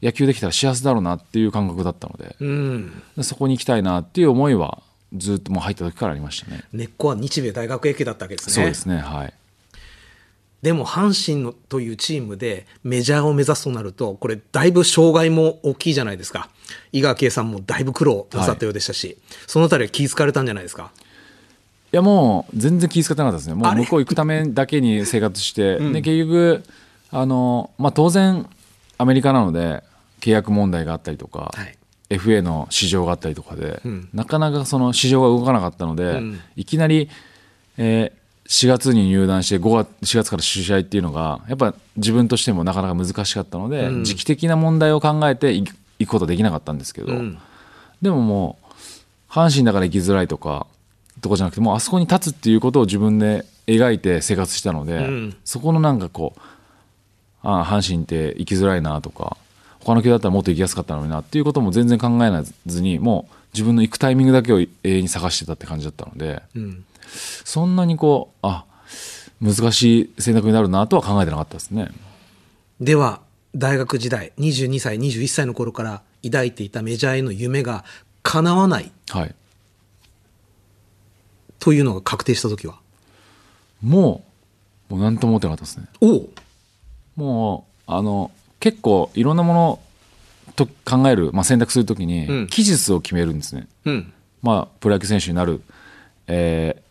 [0.01, 3.03] 野球できたら幸せだろうなっていう感覚だったのでうん。
[3.21, 4.81] そこに行きたいなっていう思いは
[5.13, 6.63] ずっともう入った時からありましたね。
[6.71, 8.53] 根っこは日米大学野球だったわけですね。
[8.53, 9.33] そうですねはい
[10.61, 16.49] でも阪神のというチームでメジャーを目指すとなると、これだいぶ障害も大きいじゃないですか。
[16.91, 19.17] 井川圭さんもだいぶ苦労なさったようでしたし、
[19.47, 20.91] そのあたりは気づかれたんじゃないですか？
[21.91, 26.63] いやもう全然気遣ってなかったですね、もう向こう行くためだけに生活して、で結局
[27.11, 28.47] あの、まあ、当然、
[28.97, 29.83] アメリカなので
[30.19, 31.75] 契約問題があったりとか、はい。
[32.09, 34.09] FA の市場があったりとかで、ん。
[34.13, 36.39] なかなかその市場が動かなかったので、ん。
[36.55, 37.09] いきなり、
[37.77, 38.18] えー
[38.49, 45.71] 4月に入団して5月4月から試合っていうのがやっぱ自分としてもなかなか難しかったので、時期的な問題を考えて行
[46.05, 47.37] くことできなかったんですけど、ん。
[48.01, 48.57] でもも
[49.29, 50.65] う阪神だから行きづらいとか
[51.21, 55.37] とかじゃなくてもうあそこに立つっていうことを自分で描いて生活したので、ん。
[55.45, 56.41] そこのなんかこう
[57.43, 59.37] ああ阪神って行きづらいなとか
[59.79, 66.85] 他の球だったらもっと行きやすかったのになっていうことも全然考えずにもう自分の行くタイミングだけを永遠に探してたって感じだったので、ん
[67.43, 68.65] そんなにこうあ
[69.41, 71.89] 難しい選択になるなとは考えてなかったですね。
[72.79, 73.21] では、
[73.55, 77.83] 大学時代、22歳、21歳の頃から抱いていたメジャーへの夢が
[78.23, 79.35] 叶わないはい、
[81.57, 82.79] というのが確定した時は？
[83.81, 84.23] も
[84.89, 85.87] うもう何とも思ってなかったですね。
[86.01, 86.29] おう
[87.15, 89.79] もうあの結構いろんなもの
[90.55, 93.67] と考える、まあ、選択するときに、うん期日を決めるんですね。
[93.85, 94.13] うん。
[94.41, 95.61] まあ、プロ野球選手になる、
[96.27, 96.89] えー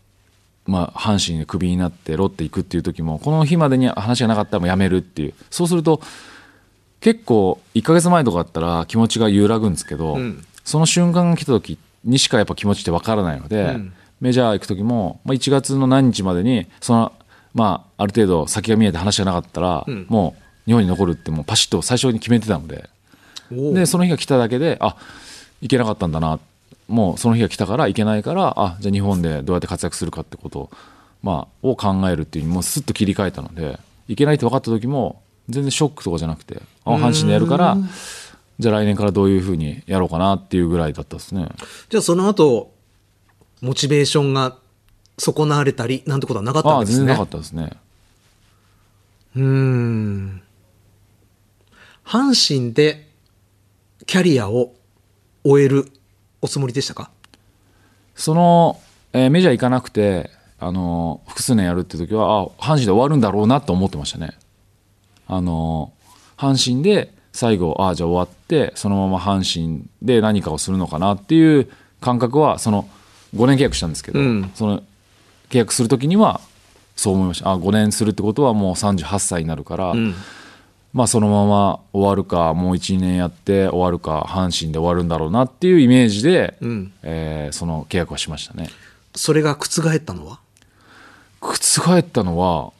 [0.69, 5.99] まあ、阪神でクビになってロッテ行くっていう時もこの日までに話がなかったらもう辞めるっていうそうすると
[7.01, 13.91] 結構1ヶ月前とかだったら気持ちが揺らぐんですけど、うんその瞬間が来た時にしかやっぱ気持ちってわからないので、ん
[14.21, 17.11] メジャー行く時も、まあ、1月の何日までにその、
[17.55, 22.87] まあ、ある程度先が見えて話がなかったら、んもう日本に残るってもうパシッと最初に決めてたので。
[23.51, 24.95] でその日が来ただけであ
[25.61, 26.39] 行けなかったんだな
[26.87, 30.69] もうその日が来たから行けないからあじゃあ日本でどうやって活躍するかってことを,、
[31.21, 37.77] まあ、を考えるっていうにもうスッと切り替えたので行けないって分かった時も全然ショックとかじゃなくてあ阪神でやるから
[38.59, 41.47] じゃあ来年からどういうふうにやろうかなっていうぐらいだったですね。
[41.87, 42.73] じゃあその後、
[43.61, 44.57] モチベーションが
[45.17, 47.13] 損なわれたりなんてことはなかったあわけですね。
[47.13, 47.71] あ全然なかったですね。
[49.37, 50.41] うーん。
[52.05, 53.08] 阪神で
[54.09, 54.73] キャリアを
[55.43, 55.85] 終える
[56.41, 57.11] おつもりでしたか？
[58.15, 58.79] その、
[59.13, 64.31] えーメジャー行かなくてあの複数年やるって時はあ阪神で終わるんだろうなと思ってましたね。
[65.27, 65.93] あの
[66.37, 71.69] 阪神で最後あじゃあ終わってそのまま阪神で何かをするのかなっていう
[72.01, 72.89] 感覚はその
[73.35, 74.51] 5年契約したんですけど、うん。
[74.55, 74.79] その
[75.51, 76.41] 契約する時には
[76.95, 77.51] そう思いました。
[77.51, 80.15] あ5年するってことはもう38歳になるから、ん
[80.91, 86.91] まあそのまま終わるかもう12年やって終わるか阪神で終わるんだろうなっていうイメージで、ん。
[87.03, 88.69] えーその契約はしましたね。
[89.15, 90.39] それが覆ったのは？
[91.41, 92.71] 覆ったのは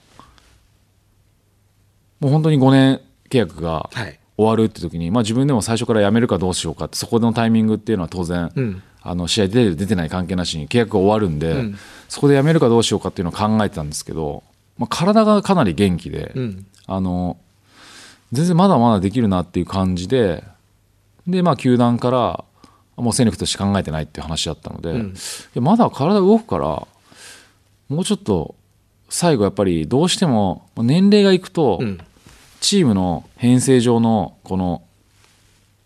[2.20, 4.20] もう本当に5年契約がはい。
[4.38, 8.84] 終わるって時に、まあ、自分でも最初から辞めるかどうしようかってそこのタイミングっていうのは当然、うん。
[9.02, 11.78] あの試合出てる出てない関係なしに契約が終わるんで、ん。
[12.08, 14.44] そこで辞めるかどうしようかっていうのを考えてたんですけど、
[14.78, 16.66] まあ、体がかなり元気で、うん。
[16.88, 17.36] あの
[18.32, 20.44] 全然まだまだできるなっていう感じで
[21.28, 22.44] で、まあ、球団から
[22.96, 24.96] もう戦力として考えてないっていう話だったので、い
[25.54, 26.88] やまだ体動くから
[27.88, 28.56] もうちょっと
[29.10, 32.00] 最後やっぱりどうしても年齢がいくと、ん。
[32.60, 34.84] チームの編成上のこの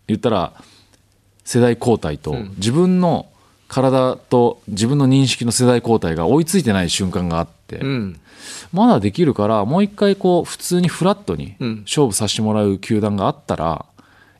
[0.08, 0.54] 言ったら
[1.46, 3.28] 世代交代と、自分の
[3.68, 8.20] 体と自分の認識の世代交代が追いついてない瞬間があって、うん
[8.72, 11.82] まだできるからもう一回こう普通にフラットにうん。
[11.86, 13.86] 勝負させてもらう球団があったら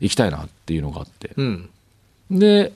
[0.00, 1.70] 行きたいなっていうのがあって、うん。
[2.30, 2.72] で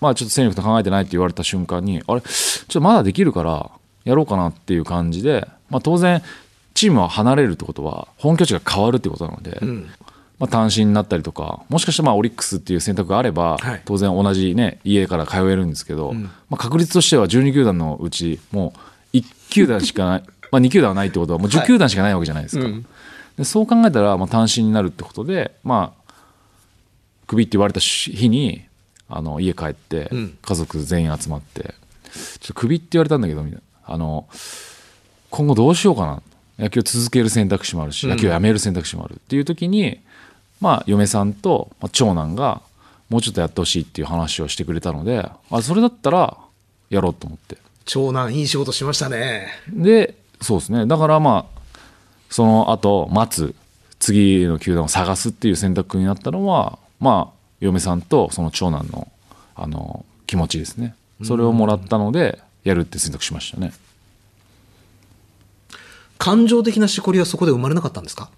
[0.00, 2.20] まあちょっと戦力と考えてないって言われた瞬間にあれ？
[2.20, 2.28] ちょ
[2.64, 3.70] っとまだできるから
[4.04, 6.22] やろうかなっていう感じで、まあ、当然
[6.74, 9.90] チームは離れるってことは本拠地が変わるってことなので、ん。
[10.38, 13.82] まあ、単身になったりとかもしかしたらまあオリックスっていう選択があれば、はい。
[13.84, 18.72] 当然同じ、ね、家から通えるんですけど、まあ、確率としては12球団のうちも
[19.12, 22.64] う1球団しかない、まあ、2球団はないってことはもう10球団しかないわけじゃないですか。
[22.64, 22.86] うん。
[23.36, 26.12] でそう考えたら、まあ、単身になるってことで、まあ、
[27.26, 28.64] クビって言われた日に
[29.08, 30.36] あの家帰ってん。
[30.40, 33.94] 家族全員集まって、ちょっとクビって言われたんだけどみたいな。
[33.94, 34.28] あの
[35.30, 36.22] 今後どうしようかな。
[36.58, 40.00] 野球を続ける選択肢もあるし野球をやめる選択肢もあるっていう時に、
[40.60, 42.62] まあ、嫁さんと、まあ、長男が
[43.08, 46.36] もうちょっとやってほしいっていう話をしてくれたのであそれだったら
[46.90, 47.58] やろうと思って。
[47.84, 49.48] 長男いい仕事しましたね。
[49.72, 50.86] でそうですね。
[50.86, 51.60] だからまあ
[52.30, 53.54] その後待つ
[53.98, 59.08] 次の球団を探すっていう選択になったのはまあ嫁さんとその長男の
[59.56, 60.94] あの気持ちですね。
[61.24, 63.72] それをもらったのでやるって選択しましたね。
[66.18, 68.30] 感情的なしこりはそこで生まれなかったんですか？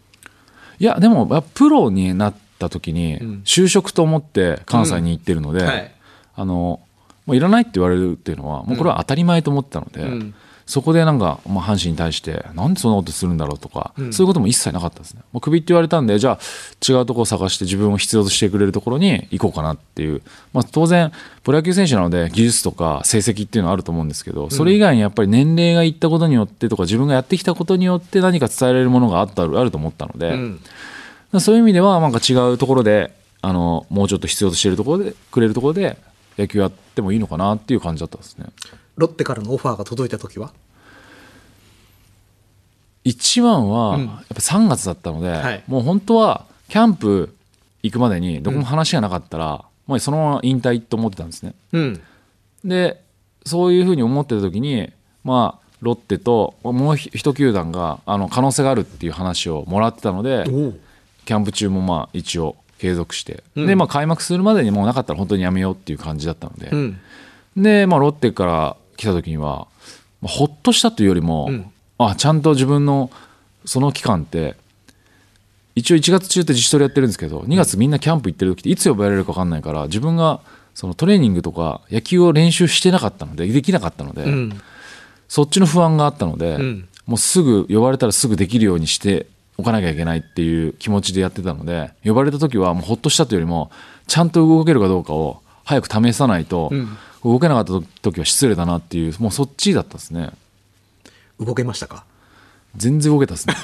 [0.78, 5.66] いやでもプロになった時に就職と思って関西に行ってるので、うん。
[5.66, 5.94] はい。
[6.36, 6.80] あの
[7.26, 10.34] もういらないって言われるっていうのはもうこれは当たり前と思ってたので、ん
[10.70, 15.22] そこでなんか、まあ、阪神に対してなんでそんなことするんだろうとか、そういうことも一切なかったですね。
[15.32, 21.10] もうクビって言われたんでじゃあ違うところを探して自分を必要としてくれるところに行こうかなっていう、まあ、当然
[21.42, 30.60] プロ野球選手なので技術とか成績っていうのはあると思うんですけどそれ以外にやっぱり年齢がいったことによってとか自分がやってきたことによって何か伝えられるものがあったあると思ったので、ん。
[31.40, 35.96] そういう意味ではなんか違うところであのもうちょっと必要としているところでくれるところで
[36.38, 38.46] 野球やってもいいのかなっていう感じだったんですね。
[38.96, 40.52] ロッテからのオファーが届いた時は？
[43.02, 45.64] 一番はやっぱ3月だったので、はい。
[45.66, 47.34] もう本当はキャンプ
[47.82, 51.54] 行くまでにどこも話がなかったら、もうそのまま引退と思ってたんですね。
[51.72, 52.00] うん。
[52.64, 53.02] で
[53.46, 54.92] そういうふうに思ってた時に
[55.24, 60.80] まあロッテともう一球団があの可能性があるっていう話をもらってたのでおう。
[61.24, 63.66] キャンプ中もまあ一応継続して、うん。
[63.66, 67.00] でまあ開幕するまでにもうなかったら本当にやめようっていう感じだったので、うん。
[67.56, 69.66] で、まあ、ロッテから来た時には、
[70.20, 71.70] まあほっとしたというよりも、うん。
[71.98, 73.10] あちゃんと自分の
[73.66, 74.56] その期間って
[75.74, 80.40] 一応1月中って自主トレやってるんですけど2月みんなキャンプ行ってる時っていつ呼ばれるか分かんないから自分が
[80.74, 84.60] そのトレーニングとか野球を練習してなかったのでできなかったので、うん。
[85.28, 86.88] そっちの不安があったので、ん。
[87.06, 89.26] もうすぐ呼ばれたらすぐできるようにして
[89.58, 93.70] おかなきゃいけないっていう気持ちでやってたので呼ばれた時はもうほっとしたというよりも
[94.06, 100.30] ちゃんと動けるかどうかを早く試さないと、ん動けなかった時は失礼だなっていうもうそっちだったですね。
[101.38, 102.04] 動けましたか？
[102.76, 103.54] 全然動けたですね。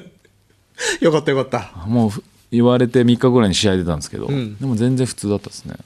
[1.00, 1.86] よかったよかった。
[1.86, 4.56] もうふ言われて3日ぐらいに試合出たんですけど、ん。
[4.56, 5.76] でも全然普通だったですね。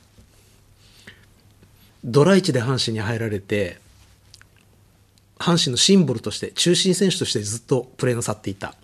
[2.04, 3.78] ドラ1で阪神に入られて
[5.38, 8.74] 阪神のシンボルとして中心選手としてずっとプレーなさっていた。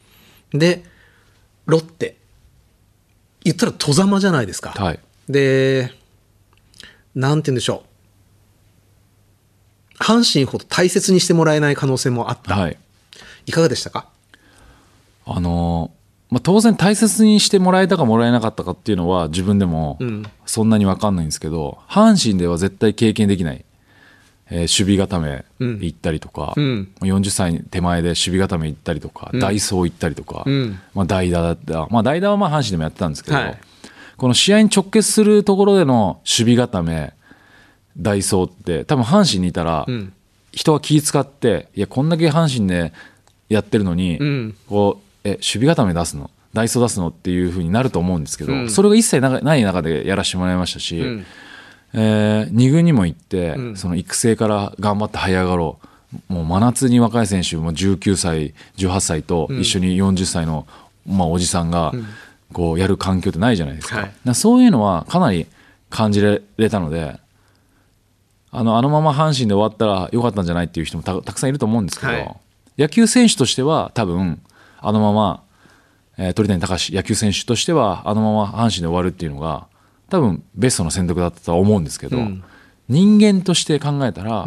[0.53, 0.85] で
[1.67, 2.17] ロッテ。
[3.43, 5.01] 言ったら戸ざまじゃないですか、はい。
[5.29, 5.93] で
[7.15, 7.86] なんて言うんでしょう
[9.99, 12.77] 阪神ほど大切にしてもらえない可能性もあった、はい。
[13.47, 14.09] いかがでしたか？
[15.27, 15.97] あのー
[16.29, 20.25] まあ、当然大切にしてもらえたかもらえなかったかっていうのは自分でもん。
[20.45, 23.65] そんなに分かんないんですけど、阪神では絶対経験できない、
[24.51, 26.89] えー守備固め行ったりとか、うん。
[27.01, 30.81] 40歳手前で守備固め行ったりとか、ダイソー行ったりとか、ん。
[30.95, 33.59] まあ、代打だった、まあ、代打はまあ阪神でもやってたんですけど、はい。
[34.17, 37.13] この試合に直結するところでの守備固め
[37.97, 40.13] ダイソーって多分阪神にいたら、ん。
[40.53, 42.93] 人は気使っていやこんだけ阪神で
[43.51, 44.57] やってるのに、ん。
[44.69, 46.31] こうえ守備固め出すの？
[46.55, 51.27] ダイソー出すのっていうふうになると思うんですけど、それが一切なない中でやらせてもらいましたし、ん。
[51.93, 55.87] え2軍にも行って、その育成から頑張って這い上がろう。
[56.33, 60.67] もう真夏に若い選手も19歳18歳と一緒に40歳の、
[61.07, 61.93] まあ、おじさんが
[62.53, 64.35] こうやる環境ってないじゃないですか,、はい。
[64.35, 65.47] そういうのはかなり
[65.91, 67.19] 感じられたので
[68.53, 72.37] あのあのまま阪神で終わったらよかったんじゃないっていう人もたたくさんいると思うんですけど、はい。
[72.79, 74.41] 野球選手としては多分
[74.81, 75.43] あのまま、
[76.19, 79.67] えー鳥谷敬野球選手としてはあのまま阪神で終わるっていうのが
[80.09, 82.19] 多分ベストの選択だったとは思うんですけど、
[82.89, 84.47] 人間として考えたら、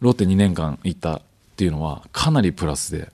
[0.00, 1.20] ロッテ2年間行ったっ
[1.56, 3.08] ていうのはかなりプラスで、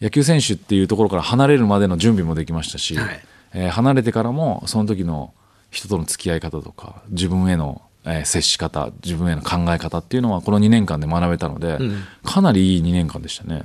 [0.00, 3.20] 野球選手っていうところから離れるまでの準備もできましたし、はい。
[3.54, 5.32] えー離れてからもその時の
[5.70, 11.78] 人との付き合い方とか自分への、えー接し方自分への考え方っていうのはこの2年間で学べたので、
[12.24, 13.64] かなりいい2年間でしたね。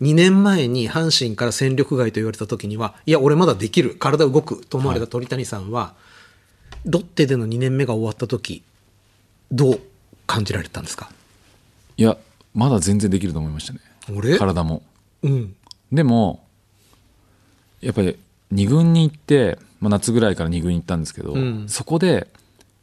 [0.00, 5.94] 2年前に阪神から戦力外と言われた時にはいや俺まだできる体動くと思われた鳥谷さんは、
[6.86, 8.62] ロッテでの2年目が終わった時
[9.52, 9.80] どう
[10.26, 11.10] 感じられたんですか？
[11.96, 12.16] いや
[12.54, 13.80] まだ全然できると思いましたね。
[14.12, 14.38] 俺？
[14.38, 14.82] 体も。
[15.22, 15.54] うん。
[15.92, 16.42] でも
[17.82, 18.16] やっぱり
[18.54, 21.68] 2軍に行って、まあ、夏ぐらいから2軍に行ったんですけど、ん。
[21.68, 22.26] そこで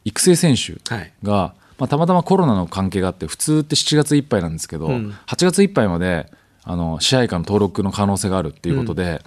[0.08, 1.12] 育成選手はい。
[1.22, 5.14] が、まあ、たまたまコロナの関係があって普通って7月いっぱいなんですけど、ん。
[5.26, 6.26] 8月いっぱいまで
[6.64, 9.22] あの支配下の登録の可能性があるっていうことで、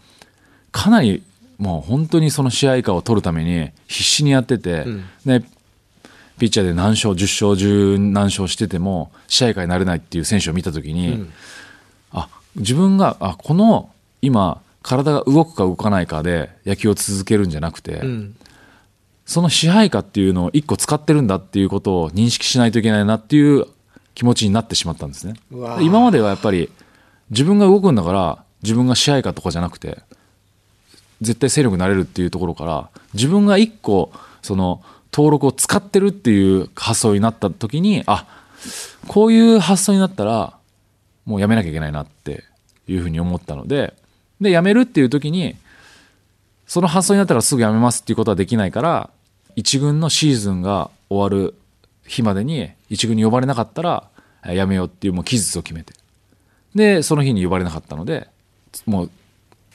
[0.71, 1.23] かなり
[1.57, 4.85] もう本当にその支配下を取るために必死にやってて、
[5.25, 5.43] で
[6.39, 11.27] ピッチャーで何勝10勝10何勝してても支配下になれないっていう選手を見た時に、
[12.11, 18.35] あ自分があこの今体が動くか動かないかで野球を続けるんじゃなくて、ん
[19.25, 23.65] その支配下っていうのを一個使ってるんだっていうことを認識しないといけないなっていう
[24.15, 25.35] 気持ちになってしまったんですね。
[25.81, 26.69] 今まではやっぱり
[27.29, 29.99] 自分が動くんだから自分が支配下とかじゃなくて
[31.21, 34.11] 絶対勢力になれるっていうところから自分が一個
[34.41, 38.27] その登録を使ってるっていう発想になった時にあ
[39.07, 40.57] こういう発想になったら
[41.25, 42.43] もうやめなきゃいけないなって
[42.87, 43.93] いうふうに思ったので
[44.39, 45.55] でやめるっていう時に
[46.71, 49.09] その発想になったらすぐやめますっていうことはできないから
[49.57, 51.53] 一軍のシーズンが終わる
[52.05, 54.07] 日までに一軍に呼ばれなかったら
[54.47, 55.93] えやめようっていうもう期日を決めて。
[56.73, 58.29] でその日に呼ばれなかったので
[58.85, 59.09] もう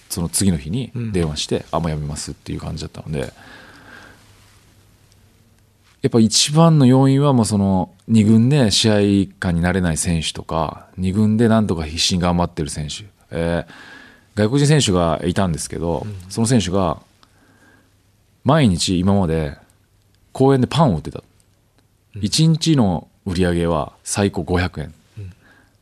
[0.08, 3.30] その次の日に電話して、あもうやめますっていう感じだったので。
[6.00, 8.94] やっぱ一番の要因はもうその2軍で試合
[9.38, 13.95] 下になれない選手とか2軍でなんとか必死に頑張ってる選手、えー
[14.36, 17.00] 外国人選手がいたんですけど、その選手が
[18.44, 19.56] 毎日今まで
[20.32, 21.22] 公園でパンを売ってた。
[22.14, 24.94] 1日の売り上げは最高500円。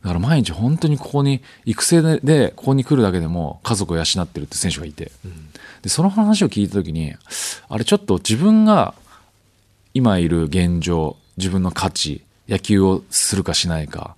[0.01, 5.11] だから毎日本当にここに育成ででここに来るだけでも家族を養ってるって選手がいて、
[5.81, 7.13] でその話を聞いた時に
[7.67, 8.93] あれちょっと自分が
[9.93, 14.15] 今いる現状自分の価値野球をするかしないか、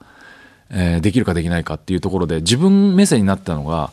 [0.69, 3.91] えーできるかできないかっていうところで自分目線になったのが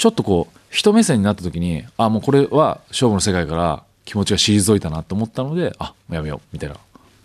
[0.00, 6.76] ちょっとこう人目線になった時にあもうこれは勝負の世界から気持ちが退いたなと思ったのであもうやめようみたいな。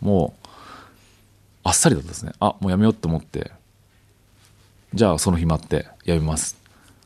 [0.01, 0.47] もう
[1.63, 2.33] あっさりだったですね。
[2.41, 3.51] あもうやめようと思って。
[4.93, 6.57] じゃあその日待ってやめます。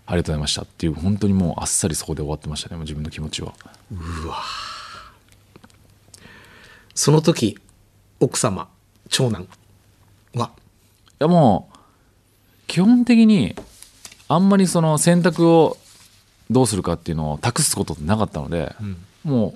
[0.07, 0.63] ありがとうございました。
[0.63, 3.53] っていう本当にもうあっさりそこで終わってましたねもう自分の気持ちは。
[6.95, 7.59] その時
[8.19, 8.69] 奥様
[9.07, 9.47] 長男
[10.33, 10.49] は？
[10.57, 11.77] いやもう
[12.65, 13.55] 基本的に
[14.29, 15.77] あんまりその選択を
[16.51, 18.75] どうするかっていうのを託すことってなかったので、
[19.23, 19.51] もう、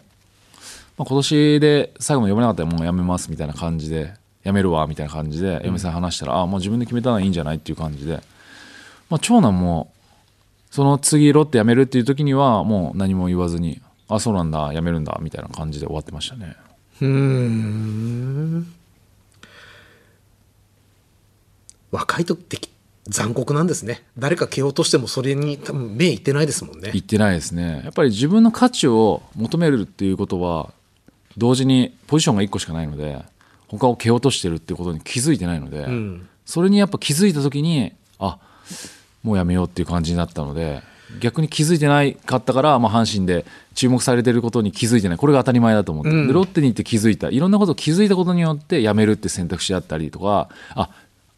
[0.98, 4.14] まあ、今年で最後まで読めなかったらもうやめますみたいな感じで
[4.44, 8.20] やめるわみたいな感じで嫁さんに話したら、あもう自分で決めたのはいいんじゃないっていう感じで、
[9.10, 9.94] まあ、長男も
[10.72, 16.56] その次ロッテ辞めるっていう時にはもう何も言わずにあそうなんだ辞めるんだみたいな感じで終わってましたね。
[17.00, 18.74] うーん。
[21.92, 22.58] 若い時って
[23.08, 24.04] 残酷なんですね。
[24.18, 26.92] 誰か蹴落としてもそれに多分目いってないですもんね。
[26.94, 27.82] 言ってないですね。
[27.84, 30.72] やっぱり自分の価値を求めるっていうことは
[31.38, 33.22] 同時にポジションが1個しかないので
[33.68, 36.30] 他を蹴落としてるっていうことに気づいてないので、ん。
[36.46, 38.38] それにやっぱ気づいた時にあ
[39.22, 40.82] もうやめようっていう感じになったので
[41.20, 43.46] 逆に気づいてないかったから、まあ、阪神で
[43.76, 45.18] 注目されてることに気づいてない。
[45.18, 46.28] これが当たり前だと思って、うん。
[46.28, 47.30] でロッテに行って気づいた。
[47.30, 50.90] いろんなことを気づいたことによってやめるって選択肢だったりとかあ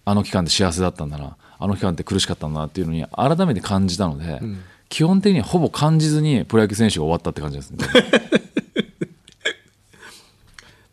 [0.05, 1.35] あの期間で幸せだったんだな
[1.65, 4.39] あの期間って苦しかったんだなっていうのに改めて感じたので、
[4.87, 7.83] 基本的にはほぼ感じずにプロ野球選手が終わったって感じですね。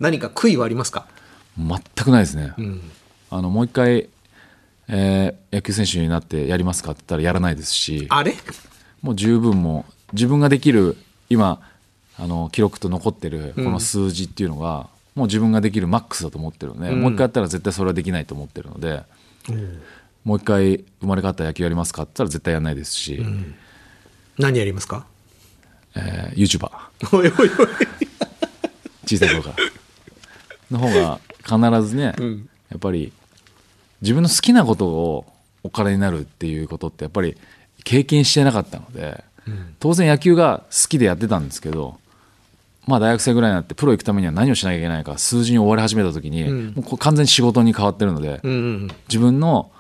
[0.00, 1.06] 何か悔いはありますか？
[1.58, 2.80] 全くないですね、ん。
[3.30, 4.08] あのもう一回、
[4.88, 8.34] えー野球選手になってやりますかって言ったらやらないですしあれ？
[9.02, 10.96] もう十分もう自分ができる
[11.28, 11.60] 今
[12.18, 19.02] あの記録と残ってるこの数字っていうのが、もう自分ができるマックスだと思ってるので、もう一回やったら絶対それはできないと思ってるので、
[20.24, 23.24] もう一回生まれ変わった野球やりますかって言ったら絶対やらないですし、
[24.38, 25.06] 何やりますか？
[25.94, 26.70] えー、YouTuber
[27.16, 27.50] おいおいおい。
[29.04, 29.56] 小さい頃から。
[30.70, 32.14] の方が必ずね、
[32.70, 33.12] やっぱり
[34.00, 35.26] 自分の好きなことを
[35.62, 37.36] お金になるっていうことってやっぱり
[37.84, 39.22] 経験してなかったので、
[39.80, 41.98] 当然野球が好きでやってたんですけど
[42.86, 48.88] まあ大学生ぐらいになってプロ行くためには何をしなきゃいけないか数字に追われ始めた時に、もうこれ完全に仕事に変わってるので、うんうん。
[49.08, 49.70] 自分の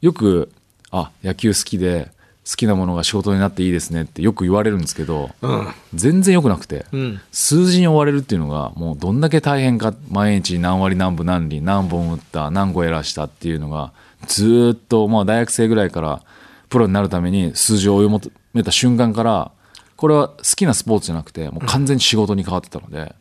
[0.00, 0.52] よく
[0.90, 2.10] あ野球好きで
[2.48, 13.92] 好きなものが仕事になっていいですねってよく言われるんですけど、うん全然良くなくて、ん数字に追われるっていうのがもうどんだけ大変か毎日何割何分何厘何本打った何個エラーしたっていうのが
[14.26, 16.22] ずーっとまあ大学生ぐらいから
[16.70, 19.50] プロになるために数字を追い求めた瞬間から
[19.96, 23.14] これは好きなスポーツじゃなくてもう完全に仕事に変わってたので。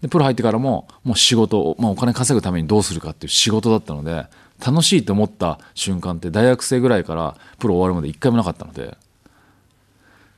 [0.00, 4.26] でプロ入ってからももう仕事を、まあ、お金稼ぐためにどうするかっていう仕事だったので
[4.64, 8.96] 楽しいと思った瞬間って大学生ぐらいからプロ終わるまで一回もなかったので。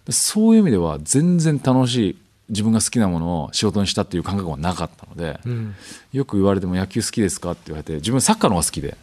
[0.06, 2.16] でそういう意味では全然楽しい
[2.48, 5.38] 自分が好きなものを仕事にしたっていう感覚はなかったので、
[6.12, 8.96] よく言われても野球好きですかって言われて自分サッカーの方が好きで。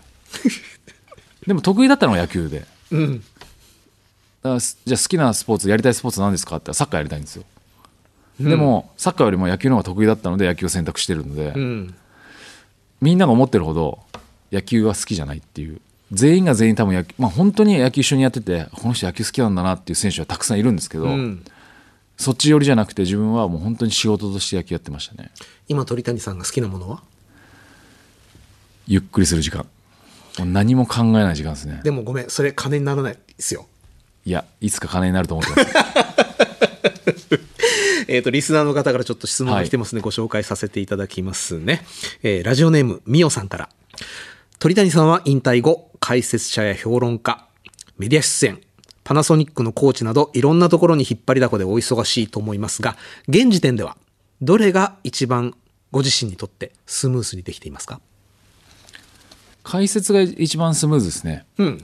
[1.45, 2.65] でも得意だったのは野球で。
[2.91, 3.19] うん。
[3.19, 7.43] だからじゃあ好きなスポーツやりたいスポーツ何ですかってサッカーやりたいんですよ。
[8.39, 11.95] でもサッカーよりも野球の方が得意だったので野球を選択してるので、うん。
[12.99, 13.99] みんなが思ってるほど
[14.51, 15.81] 野球は好きじゃないっていう。
[16.11, 21.43] 全員が全員多分野球、まあ、本当に野球一緒にやっててこの人野球好きなんだなっていう選手はたくさんいるんですけど、うん。
[22.17, 25.31] そっち寄りじゃなくて自分はもう本当に仕事として野球やってましたね。
[25.67, 27.03] 今鳥谷さんが好きなものは？
[28.87, 29.65] ゆっくりする時間。
[30.39, 31.81] 何も考えない時間ですね。
[31.83, 33.67] でもごめんそれ金にならないですよ。
[34.25, 35.75] いやいつか金になると思ってます。
[38.09, 40.01] えっ、と、リスナーの方からちょっと質問が来てますね。
[40.01, 41.85] ご紹介させていただきますね。
[42.23, 43.69] えーラジオネーム、みおさんから。
[44.59, 47.47] 鳥谷さんは引退後、解説者や評論家、
[47.99, 48.59] メディア出演、
[49.03, 52.97] パナソニックのコーチなど、いろんなところに引っ張りだこでお忙しいと思いますが、
[53.27, 53.97] 現時点では、
[54.41, 55.53] どれが一番
[55.91, 58.01] ご自身にとってスムースにできていますか？
[59.63, 61.45] 解説が一番スムーズですね。
[61.59, 61.83] うん。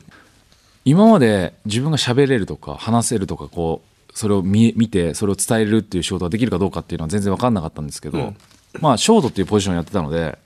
[0.83, 8.33] 今まで自分が喋れるとか話せるとかこうそれを見見てそれを伝えるっていう仕事ができるかどうかっていうのは全然分かんなかったんですけど、
[8.81, 10.37] まあショートっていうポジションをやってたので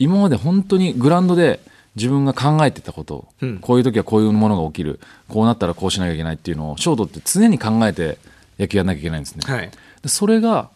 [0.00, 1.60] 今まで本当にグラウンドで
[1.94, 4.98] 自分が考えてたこと、うんこういう時はこういうものが起きる
[5.28, 8.18] こうなったらこうしなきゃいけないっていうのをショートって常に考えて
[8.58, 9.42] 野球やんなきゃいけないんですね。
[9.44, 9.70] はい。
[10.02, 10.70] でそれが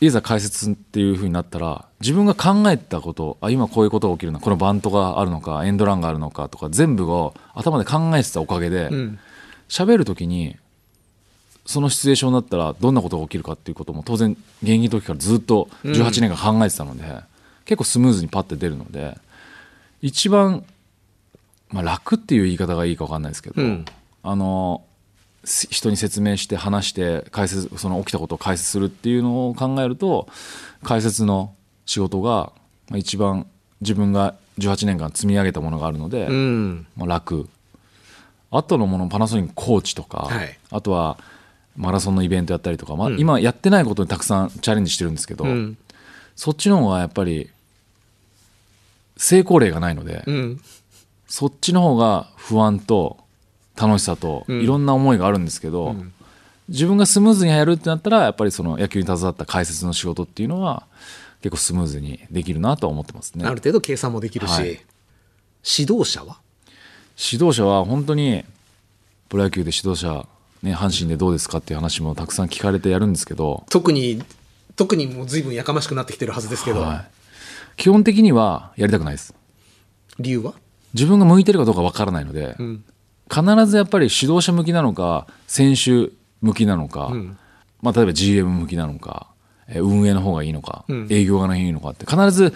[0.00, 9.18] いざ解説っていう風になったら自分が考えたことあ今こういうことが起きるなこのバントがあるのかエンドランがあるのかとか全部を頭で考えてたおかげでうん。
[9.68, 10.56] 喋、る時に
[11.64, 17.04] そのシチュエーションだったらどんなことが起きるかっていうことも当然現役の時からずっと18年間考えてたので、
[17.70, 19.16] 結構スムーズにパッて出るので
[20.02, 20.64] 一番、
[21.68, 23.84] まあ、楽っていう言い方がいいか分かんないですけど、うん
[24.22, 24.82] あの
[25.42, 30.28] し人に説明して話して解説その起きたことを解説するっていうのを考えると
[30.82, 31.54] 解説の
[31.86, 32.52] 仕事が
[32.90, 33.46] まあ一番
[33.80, 36.86] 自分が18年間積み上げたものがあるので、うん。
[36.94, 37.48] まあ、楽
[38.50, 41.16] あとのものパナソニックコーチとか、はいあとは
[41.76, 45.78] マラソンのイベントやったりとか、まあ今やってないことにたくさんチャレンジしてるんですけど、うん。
[46.36, 47.48] そっちの方がやっぱり
[49.22, 50.60] 成功例がないので、うん。
[51.28, 53.18] そっちの方が不安と
[53.76, 54.62] 楽しさとうん。
[54.62, 55.94] いろんな思いがあるんですけど、
[56.68, 60.86] 自分がスムーズにやるってなったらやっぱりその野球に携わった解説の仕事っていうのは
[61.42, 63.44] 結構スムーズにできるなとは思ってますね。
[63.44, 64.80] ある程度計算もできるし、はい。
[65.78, 66.38] 指導者は？
[67.32, 68.44] 指導者は本当に
[69.28, 70.26] プロ野球で指導者、
[70.62, 74.22] ね、阪神でどうですかっていう話もたくさん聞かれてやるんですけど、特に、
[74.76, 77.19] 特にもう随分やかましくなってきてるはずですけど、はい
[77.80, 79.34] 基本的にはやりたくないです。
[80.18, 80.52] 理由は？
[80.92, 82.84] 自分が向いてるかどうかわからないので、ん。
[83.32, 86.10] 必ずやっぱり指導者向きなのか選手
[86.42, 87.38] 向きなのか、ん。
[87.80, 89.28] まあ、例えば GM 向きなのか
[89.66, 91.06] えー運営の方がいいのか、ん。
[91.08, 92.52] 営業がいいのかって必ず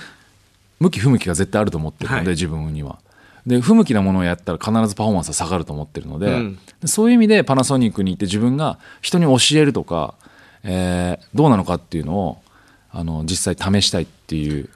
[0.79, 2.29] 向き不向きが絶対あると思ってるので、はい。
[2.29, 2.99] 自分には。
[3.47, 6.59] で不向きなものをやったら必ずパフォーマンスは下がると思ってるので,、うん。
[6.83, 10.17] でそういう意味でパナソニックに行って自分が人に教えるとか、
[10.65, 12.43] えーどうなのかっていうのを
[12.91, 14.69] あの実際試したいっていう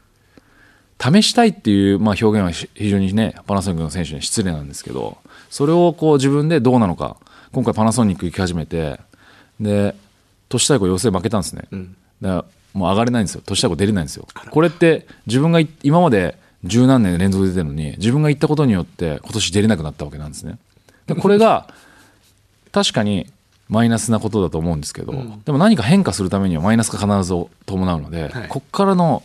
[1.01, 5.19] 試したいっていう、まあ、表現はし非常にねパナソニックの選手には失礼なんですけど
[5.51, 7.17] それをこう自分でどうなのか
[7.53, 9.01] 今回パナソニック行き始めて
[9.61, 9.95] で
[10.49, 11.63] 都市対抗予選負けたんですね、
[12.21, 13.43] だからもう上がれないんですよ。
[13.45, 14.27] 都市対抗出れないんですよ。
[14.51, 20.59] これって自分がい今まで十何年連続で出てるのに自分が行ったことによって今年出れなくなったわけなんですね。
[21.07, 21.69] でこれが
[22.73, 23.27] 確かに
[23.69, 25.13] マイナスなことだと思うんですけど、
[25.45, 27.35] でも何か変化するためにはマイナスが必ず
[27.67, 28.49] 伴うので、はい。
[28.49, 29.23] こっからの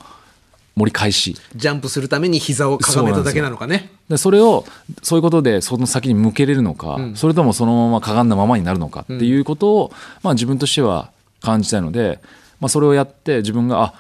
[0.75, 3.91] 盛り返しジャンプするために膝をかがめただけなのかね。
[4.09, 4.65] でそれを
[5.01, 9.91] そういうことでその先に向けれるのか、それともそのままかがんだままになるのかっていうことを、
[10.23, 11.11] まあ、自分としては
[11.41, 12.19] 感じたいので、
[12.59, 13.93] まあ、それをやって自分があ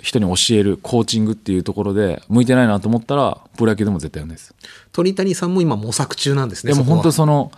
[0.00, 4.54] 人に教えるコーチングっていうところで向いてないなと思ったらプロ野球でも絶対やらないです。
[4.92, 6.72] 鳥谷さんも今模索中なんですね。
[6.72, 7.52] でも本当その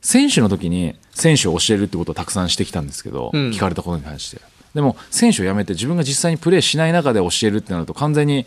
[0.00, 4.40] 選手の時に選手を教えるってことをたくさんしてきたんですけど、うん聞かれたことに対して
[4.76, 8.46] でも選手を辞めて自分が実際にプレーしない中で教えるってなると完全に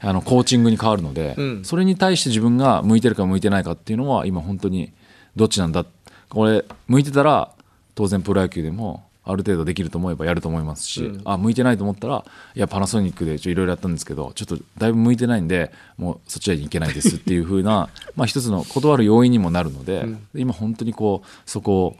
[0.00, 1.64] あのコーチングに変わるので、うん。
[1.64, 4.92] それに対して自分が向いてるか向いてないかっていうのは今本当に
[5.36, 5.86] どっちなんだ？
[6.28, 7.50] これ向いてたら
[7.94, 12.24] 当然プロ野球でもある程度できると思えばやると思いますし、あ向いてないと思ったら
[12.54, 21.96] いやパナソニックでいろいろやったんですけどちょっとだいぶ向いてないんでもうそっちに行けないですっていう風な まあ一つの断る要因にもなるので、今本当にこうそこを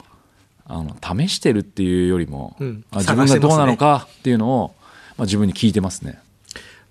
[0.69, 4.75] あの試してるっていうよりも、うんあ自分がどうなのかっていうのを、
[5.16, 6.21] まあ、自分に聞いてますね。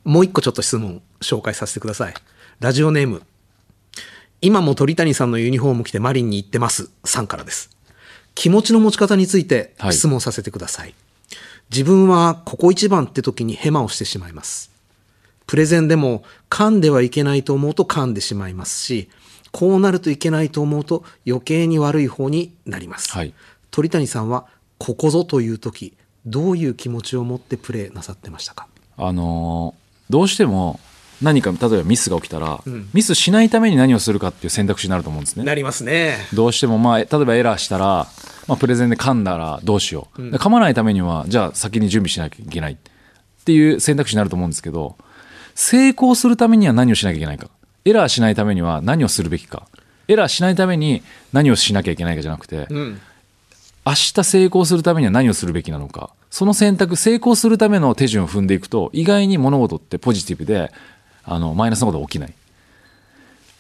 [0.03, 2.13] もう一個ちょっと質問紹介させてください。
[2.59, 3.21] ラジオネーム。
[4.41, 6.89] 今も鳥谷さんのユニフォーム着てマリンに行ってます。
[7.03, 7.69] さんからです。
[8.33, 10.95] 気持ちの持ち方についてはい質問させてください。
[11.69, 14.71] 自分はここ一番って時にヘマをしてしまいます。
[15.45, 19.09] プレゼンでも噛んではいけないと思うと噛んでしまいますし、
[19.51, 23.11] こうなるといけないと思うと余計に悪い方になります。
[23.11, 23.33] はい
[23.71, 24.47] 鳥谷さんは
[24.77, 28.67] ここぞという時、どういう気持ちを持ってプレーなさってましたか？
[28.97, 30.79] あのーどうしても
[31.21, 32.89] 何か例えばミスが起きたら、ん。
[32.93, 35.43] ミスしないために何をするかっていう選択肢になると思うんですね。
[35.43, 36.15] なりますね。
[36.33, 38.07] どうしても、まあ、例えばエラーしたら、
[38.47, 42.77] まあ、プレゼンで噛んだらどうしよう、で噛まないためにはじゃあ先に準備しなきゃいけないっ
[43.43, 44.95] ていう選択肢になると思うんですけど
[45.55, 47.49] 成功するためには何をしなきゃいけないか。
[47.83, 49.67] エラーしないためには何をするべきか。
[50.07, 51.03] エラーしないために
[51.33, 53.01] 何をしなきゃいけないかじゃなくて、うん
[53.87, 56.09] 明日成功するためには何をするべきなのか。
[56.29, 60.73] その選択成功するための手順を踏んでいくと意外に物事ってポジティブで
[61.23, 62.33] あのマイナスなことが起きない。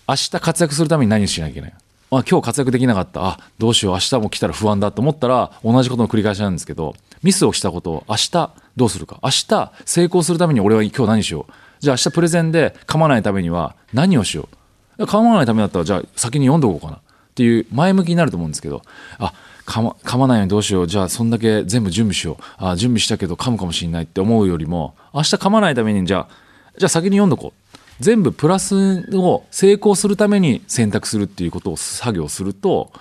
[0.05, 1.73] 明日活躍するために何をしなきゃいけない。
[2.11, 3.25] あ今日活躍できなかった。
[3.25, 3.93] あどうしよう。
[3.93, 9.21] 明日も来たら不安だと思ったら同じことの繰り返しなんですけどミスをしたことを明日どうするか。
[9.23, 11.53] 明日成功するために俺は今日何しよう。
[11.79, 14.49] じゃあ明日プレゼンで噛まないためには何をしよ
[14.97, 15.03] う。
[15.03, 16.97] 噛まないためだったらじゃあ先に読んどこうかな。
[16.97, 16.99] っ
[17.37, 18.81] ていう前向きになると思うんですけど
[19.19, 19.31] あ
[19.67, 20.87] 噛ま噛まないようにどうしよう。
[20.87, 22.43] じゃあそんだけ全部準備しよう。
[22.57, 26.33] あ準備したけど噛むかもしれないって思うよりも明日噛まないためにじゃあ
[26.77, 27.67] じゃあ先に読んどこう。
[27.99, 32.91] 全部プラスを成功するために選択するっていうことを作業すると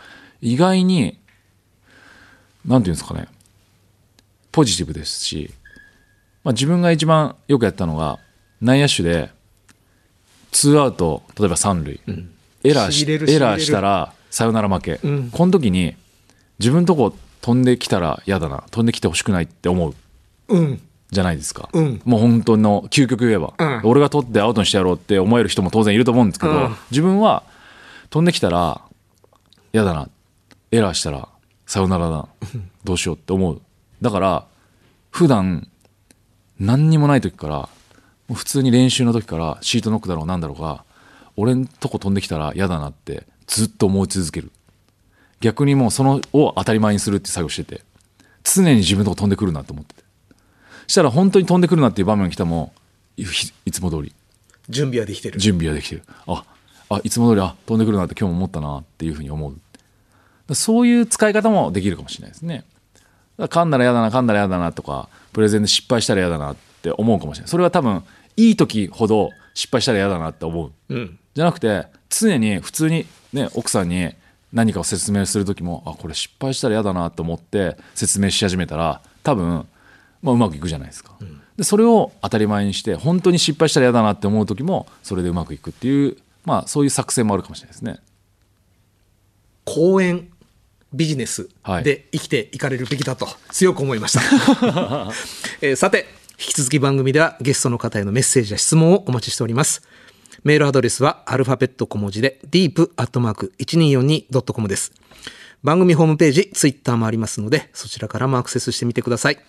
[0.40, 1.18] 意外に
[2.64, 3.28] 何て言うんですかね。
[4.52, 5.52] ポジティブですし、
[6.42, 8.18] まあ、自分が一番よくやったのが
[8.62, 9.30] 内野手で
[10.50, 12.00] ツーアウト例えば三塁、
[12.64, 15.30] エラーしエラーしたらサヨナラ負け、ん。
[15.30, 15.94] この時に
[16.58, 19.94] 自分のとこ飛んできたら嫌だな飛んできてほしくないって思う。
[20.48, 20.80] うん。
[21.10, 22.00] じゃないですか、うん。
[22.04, 23.80] もう本当の究極言えば、うん。
[23.84, 26.76] 俺が取ってアウトにしてやろうって思える人も当然いると思うんですけど、うん。
[26.90, 27.44] 自分は
[28.10, 28.80] 飛んできたら
[29.72, 30.08] 嫌だな。
[30.72, 31.28] エラーしたら
[31.66, 32.28] さよならだ
[32.84, 33.60] どうしようって思う。
[34.02, 34.46] だから
[35.10, 35.68] 普段
[36.58, 37.68] 何にもない時から
[38.34, 40.84] 普通に練習の時からシートノックだろうなんだろうが
[41.36, 44.50] 俺んとこ飛んできたら嫌だなってずっと思い続ける
[45.40, 47.82] 逆にもうそのを当たり前にするって作業してて
[48.44, 50.06] 常に自分のとこ飛んでくるなと思ってて。
[50.86, 52.72] したら本当に飛んでくるなっていう場面が来ても
[53.16, 53.24] い
[53.64, 54.12] いつも通り。
[54.68, 55.38] 準備はできてる。
[55.38, 56.02] 準備はできてる。
[56.26, 56.44] あ
[56.88, 60.54] あいつも通りあ飛んでくるなって今日も思ったなっていうふうに思う。
[60.54, 62.64] そういう使い方もできるかもしれないですね。
[63.36, 67.50] だから噛んだら嫌だな噛んだら嫌だなとかプレゼンで失敗したら嫌だなって思うかもしれない。
[67.50, 68.04] それは多分
[68.36, 70.72] いい時ほど失敗したら嫌だなって思う。
[70.94, 71.18] うん。
[71.34, 74.14] じゃなくて常に普通にね奥さんに
[74.56, 79.66] 何かを説明する時もあこれ失敗したら嫌だなと思って説明し始めたら多分、
[80.22, 81.12] まあ、うまくいくじゃないですか、
[81.58, 87.98] でそれを当たり前にして本当に失敗したら嫌だなって思う時もそれでうまくいくっていうまあそういう作戦もあるかもしれないですね。
[89.66, 90.26] 公演
[90.94, 91.84] ビジネスはい。
[91.84, 94.20] で生きていかれるべきだと強く思いました、
[95.60, 96.06] えーさて
[96.38, 99.82] 引き続き番組ではゲストの方へのメッセージや質問をお待ちしております
[100.46, 104.92] メールアドレスはアルファベット小文字で deep.1242.com です。
[105.64, 109.40] 番組ホームページツイッターもありますのでそちらからもアクセスしてみてください。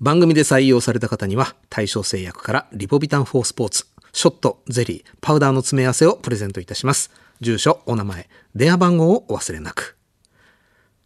[0.00, 7.12] 番組で採用された方には対象製薬からリポビタン4スポーツショットゼリーパウダーの詰め合わせをプレゼントいたします。
[7.40, 9.96] 住所お名前電話番号をお忘れなく。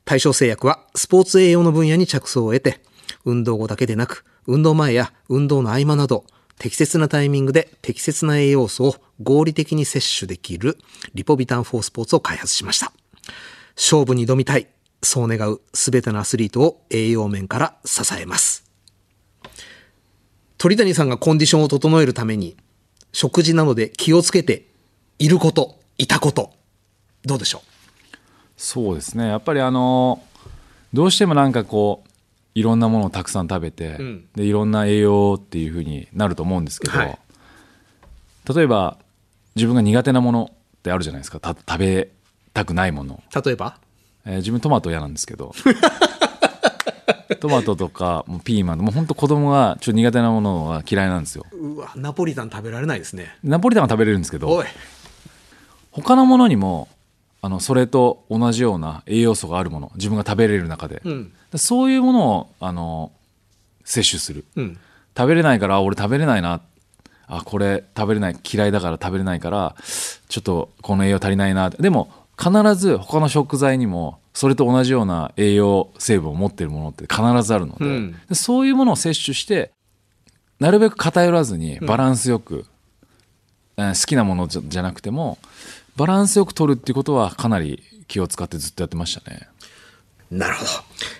[0.06, 2.80] 対象製薬はスポーツ栄養の分野に着想を得て
[3.26, 6.24] 運動後だけでなく運動前や運動の合間など
[6.58, 10.78] 適切なタイミングで適切な栄養素を合理的に摂取できる
[11.14, 12.92] リポビタン4スポーツを開発しました。
[13.76, 14.68] 勝負に挑みたい
[15.02, 18.64] そう願う全てのアスリートを栄養面から支えます。
[20.56, 22.56] 鳥谷さんがコンディションを整えるために
[23.12, 24.66] 食事などで気をつけて
[25.18, 26.54] いることいたこと
[27.24, 27.62] どうでしょう？
[28.56, 29.26] そうですね。
[29.26, 30.22] やっぱりあの
[30.92, 32.08] どうしてもなんかこう
[32.54, 34.26] いろんなものをたくさん食べて、ん。
[34.34, 37.18] でいろんな栄養っていうふうになると思うんですけど、はい。
[38.54, 38.98] 例えば
[39.56, 41.40] 自分が苦手なものってあるじゃないですか。
[41.40, 42.10] た食べ
[42.52, 43.78] たくないもの、う例えば？
[44.26, 45.52] えー自分トマト嫌なんですけど。
[47.40, 48.78] トマトとかもうピーマン。
[48.78, 51.44] もう本当子供がちょっと苦手なものが嫌いなんですよ。
[51.52, 53.34] うわナポリタン食べられないですね。
[53.42, 54.62] ナポリタンは食べれるんですけど
[55.90, 56.88] 他のものにも
[57.44, 61.32] あのそれと同じような栄養素があるもの自分が食べれる中で、うん。
[61.56, 63.12] そういうものをあの
[63.84, 64.78] 摂取する、うん。
[65.14, 66.62] 食べれないからあ俺食べれないな。
[67.26, 69.76] あこれ食べれない嫌いだから食べれないから
[70.28, 71.68] ちょっとこの栄養足りないな。
[71.68, 78.12] でも必ず他の食材にもそれと同じような栄養成分を持っているものって必ずあるので,、うん。
[78.26, 79.70] でそういうものを摂取して
[80.60, 82.64] なるべく偏らずにバランスよく、
[83.76, 85.36] えー好きなものじゃなくても
[85.96, 89.48] バランスよく取るっていうことはかなり気を使ってずっとやってましたね。
[90.30, 90.70] なるほど、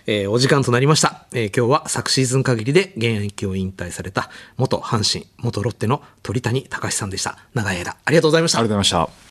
[0.07, 9.25] えーお時間となりました、えー今日は昨シーズン限りで現役を引退された元阪神元ロッテの鳥谷隆さんでした長い間ありがとうございましたありがとうございました。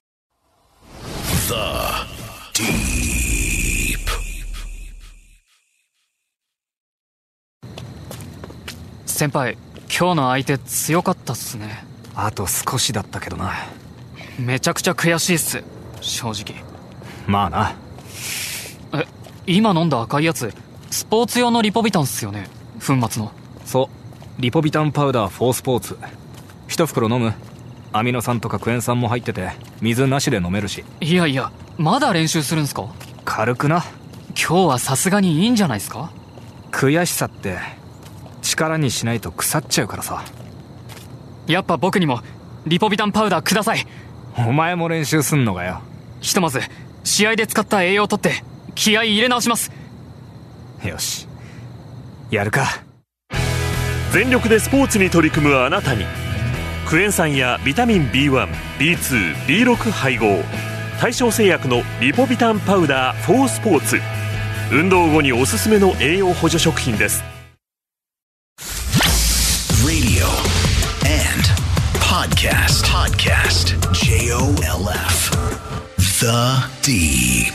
[2.53, 3.03] Deep.
[9.05, 9.57] 先輩
[9.89, 11.85] 今日の相手強かったっすね
[12.15, 13.53] あと少しだったけどな
[14.39, 15.63] めちゃくちゃ悔しいっす。
[16.01, 16.63] 正直。
[17.27, 17.75] まあな。
[18.93, 19.05] え
[19.47, 20.53] 今飲んだ赤いやつ
[20.89, 22.47] スポーツ用のリポビタンっすよね。
[22.85, 23.31] 粉末の。
[23.65, 23.89] そ
[24.37, 24.41] う。
[24.41, 25.97] リポビタンパウダー4スポーツ
[26.67, 27.33] 一袋飲む。
[27.91, 30.83] アミノ酸とかクエン酸も入ってて水なしで飲めるし。
[30.99, 32.87] いやいやまだ練習するんすか？
[33.23, 33.83] 軽くな。
[34.29, 36.11] 今日はさすがにいいんじゃないですか？
[36.71, 37.59] 悔しさって
[38.41, 40.23] 力にしないと腐っちゃうからさ。
[41.45, 42.21] やっぱ僕にも
[42.65, 43.85] リポビタンパウダーください
[44.37, 45.81] お前も練習すんのかよ？
[46.21, 46.59] ひとまず
[47.03, 48.43] 試合で使った栄養を取って
[48.75, 49.71] 気合い入れ直します。
[50.83, 51.27] よし。
[52.31, 52.65] やるか。
[54.11, 56.05] 全力でスポーツに取り組むあなたに
[56.87, 60.43] クエン酸やビタミン B1B2B6 配合
[60.99, 63.99] 対象製薬のリポビタンパウダー4スポーツ。
[64.71, 67.23] 運動後におすすめの栄養補助食品です
[72.23, 72.85] podcast.
[72.85, 73.91] Podcast.
[73.91, 75.31] J O L F.
[75.97, 76.27] The
[76.81, 77.51] Deep.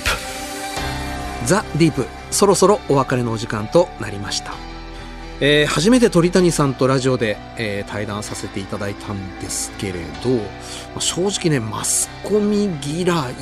[1.47, 4.53] ザ・ディープそろそろお別れのお時間となりました、
[5.41, 10.45] えー初めて鳥谷さんとラジオで、えー対談させていただいたんですけれど、ま
[10.99, 13.35] あ正直ねマスコミ嫌い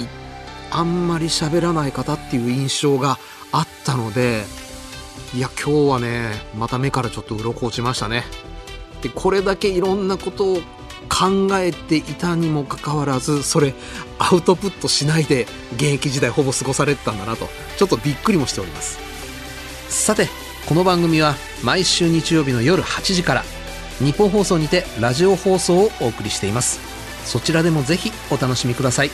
[0.70, 3.18] あんまり喋らない方っていう印象が
[3.50, 4.44] あったので
[5.34, 8.22] いや今日はねまた目からちょっと鱗落ちましたね
[9.02, 10.60] でこれだけいろんなことを
[11.08, 13.74] 考えていたにもかかわらずそれ
[14.18, 18.98] アウトプットしないで現役時代ほぼ過ごされてたんだなとちょっとびっくりもしております。
[19.88, 20.28] さて
[20.66, 23.44] この番組は毎週日曜日の夜8時から
[23.98, 26.80] 日本放送にてラジオ放送をお送りしています。
[27.24, 29.10] そちらでもぜひお楽しみください。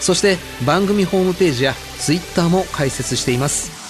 [0.00, 0.36] そして
[0.66, 3.84] 番組ホームページや Twitter も開設しています。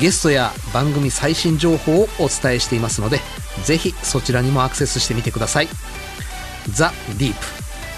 [0.00, 3.18] ゲストや番組最新情報をお伝えしていますので
[3.64, 5.68] ぜひそちらにもアクセスしてみてください。
[6.70, 7.46] ザ・ディープ。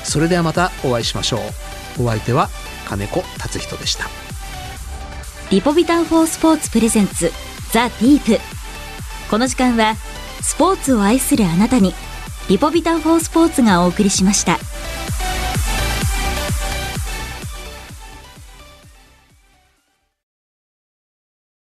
[0.05, 1.39] それではまたお会いしましょ
[1.99, 2.05] う。
[2.05, 2.49] お相手は
[2.87, 4.05] 金子達人でした。
[5.51, 7.33] リポビタン4スポーツプレゼンツ
[7.73, 8.41] ザ・ディープ。
[9.31, 9.97] この時間は
[10.43, 11.95] スポーツを愛するあなたに
[12.49, 14.59] リポビタン4スポーツがお送りしました。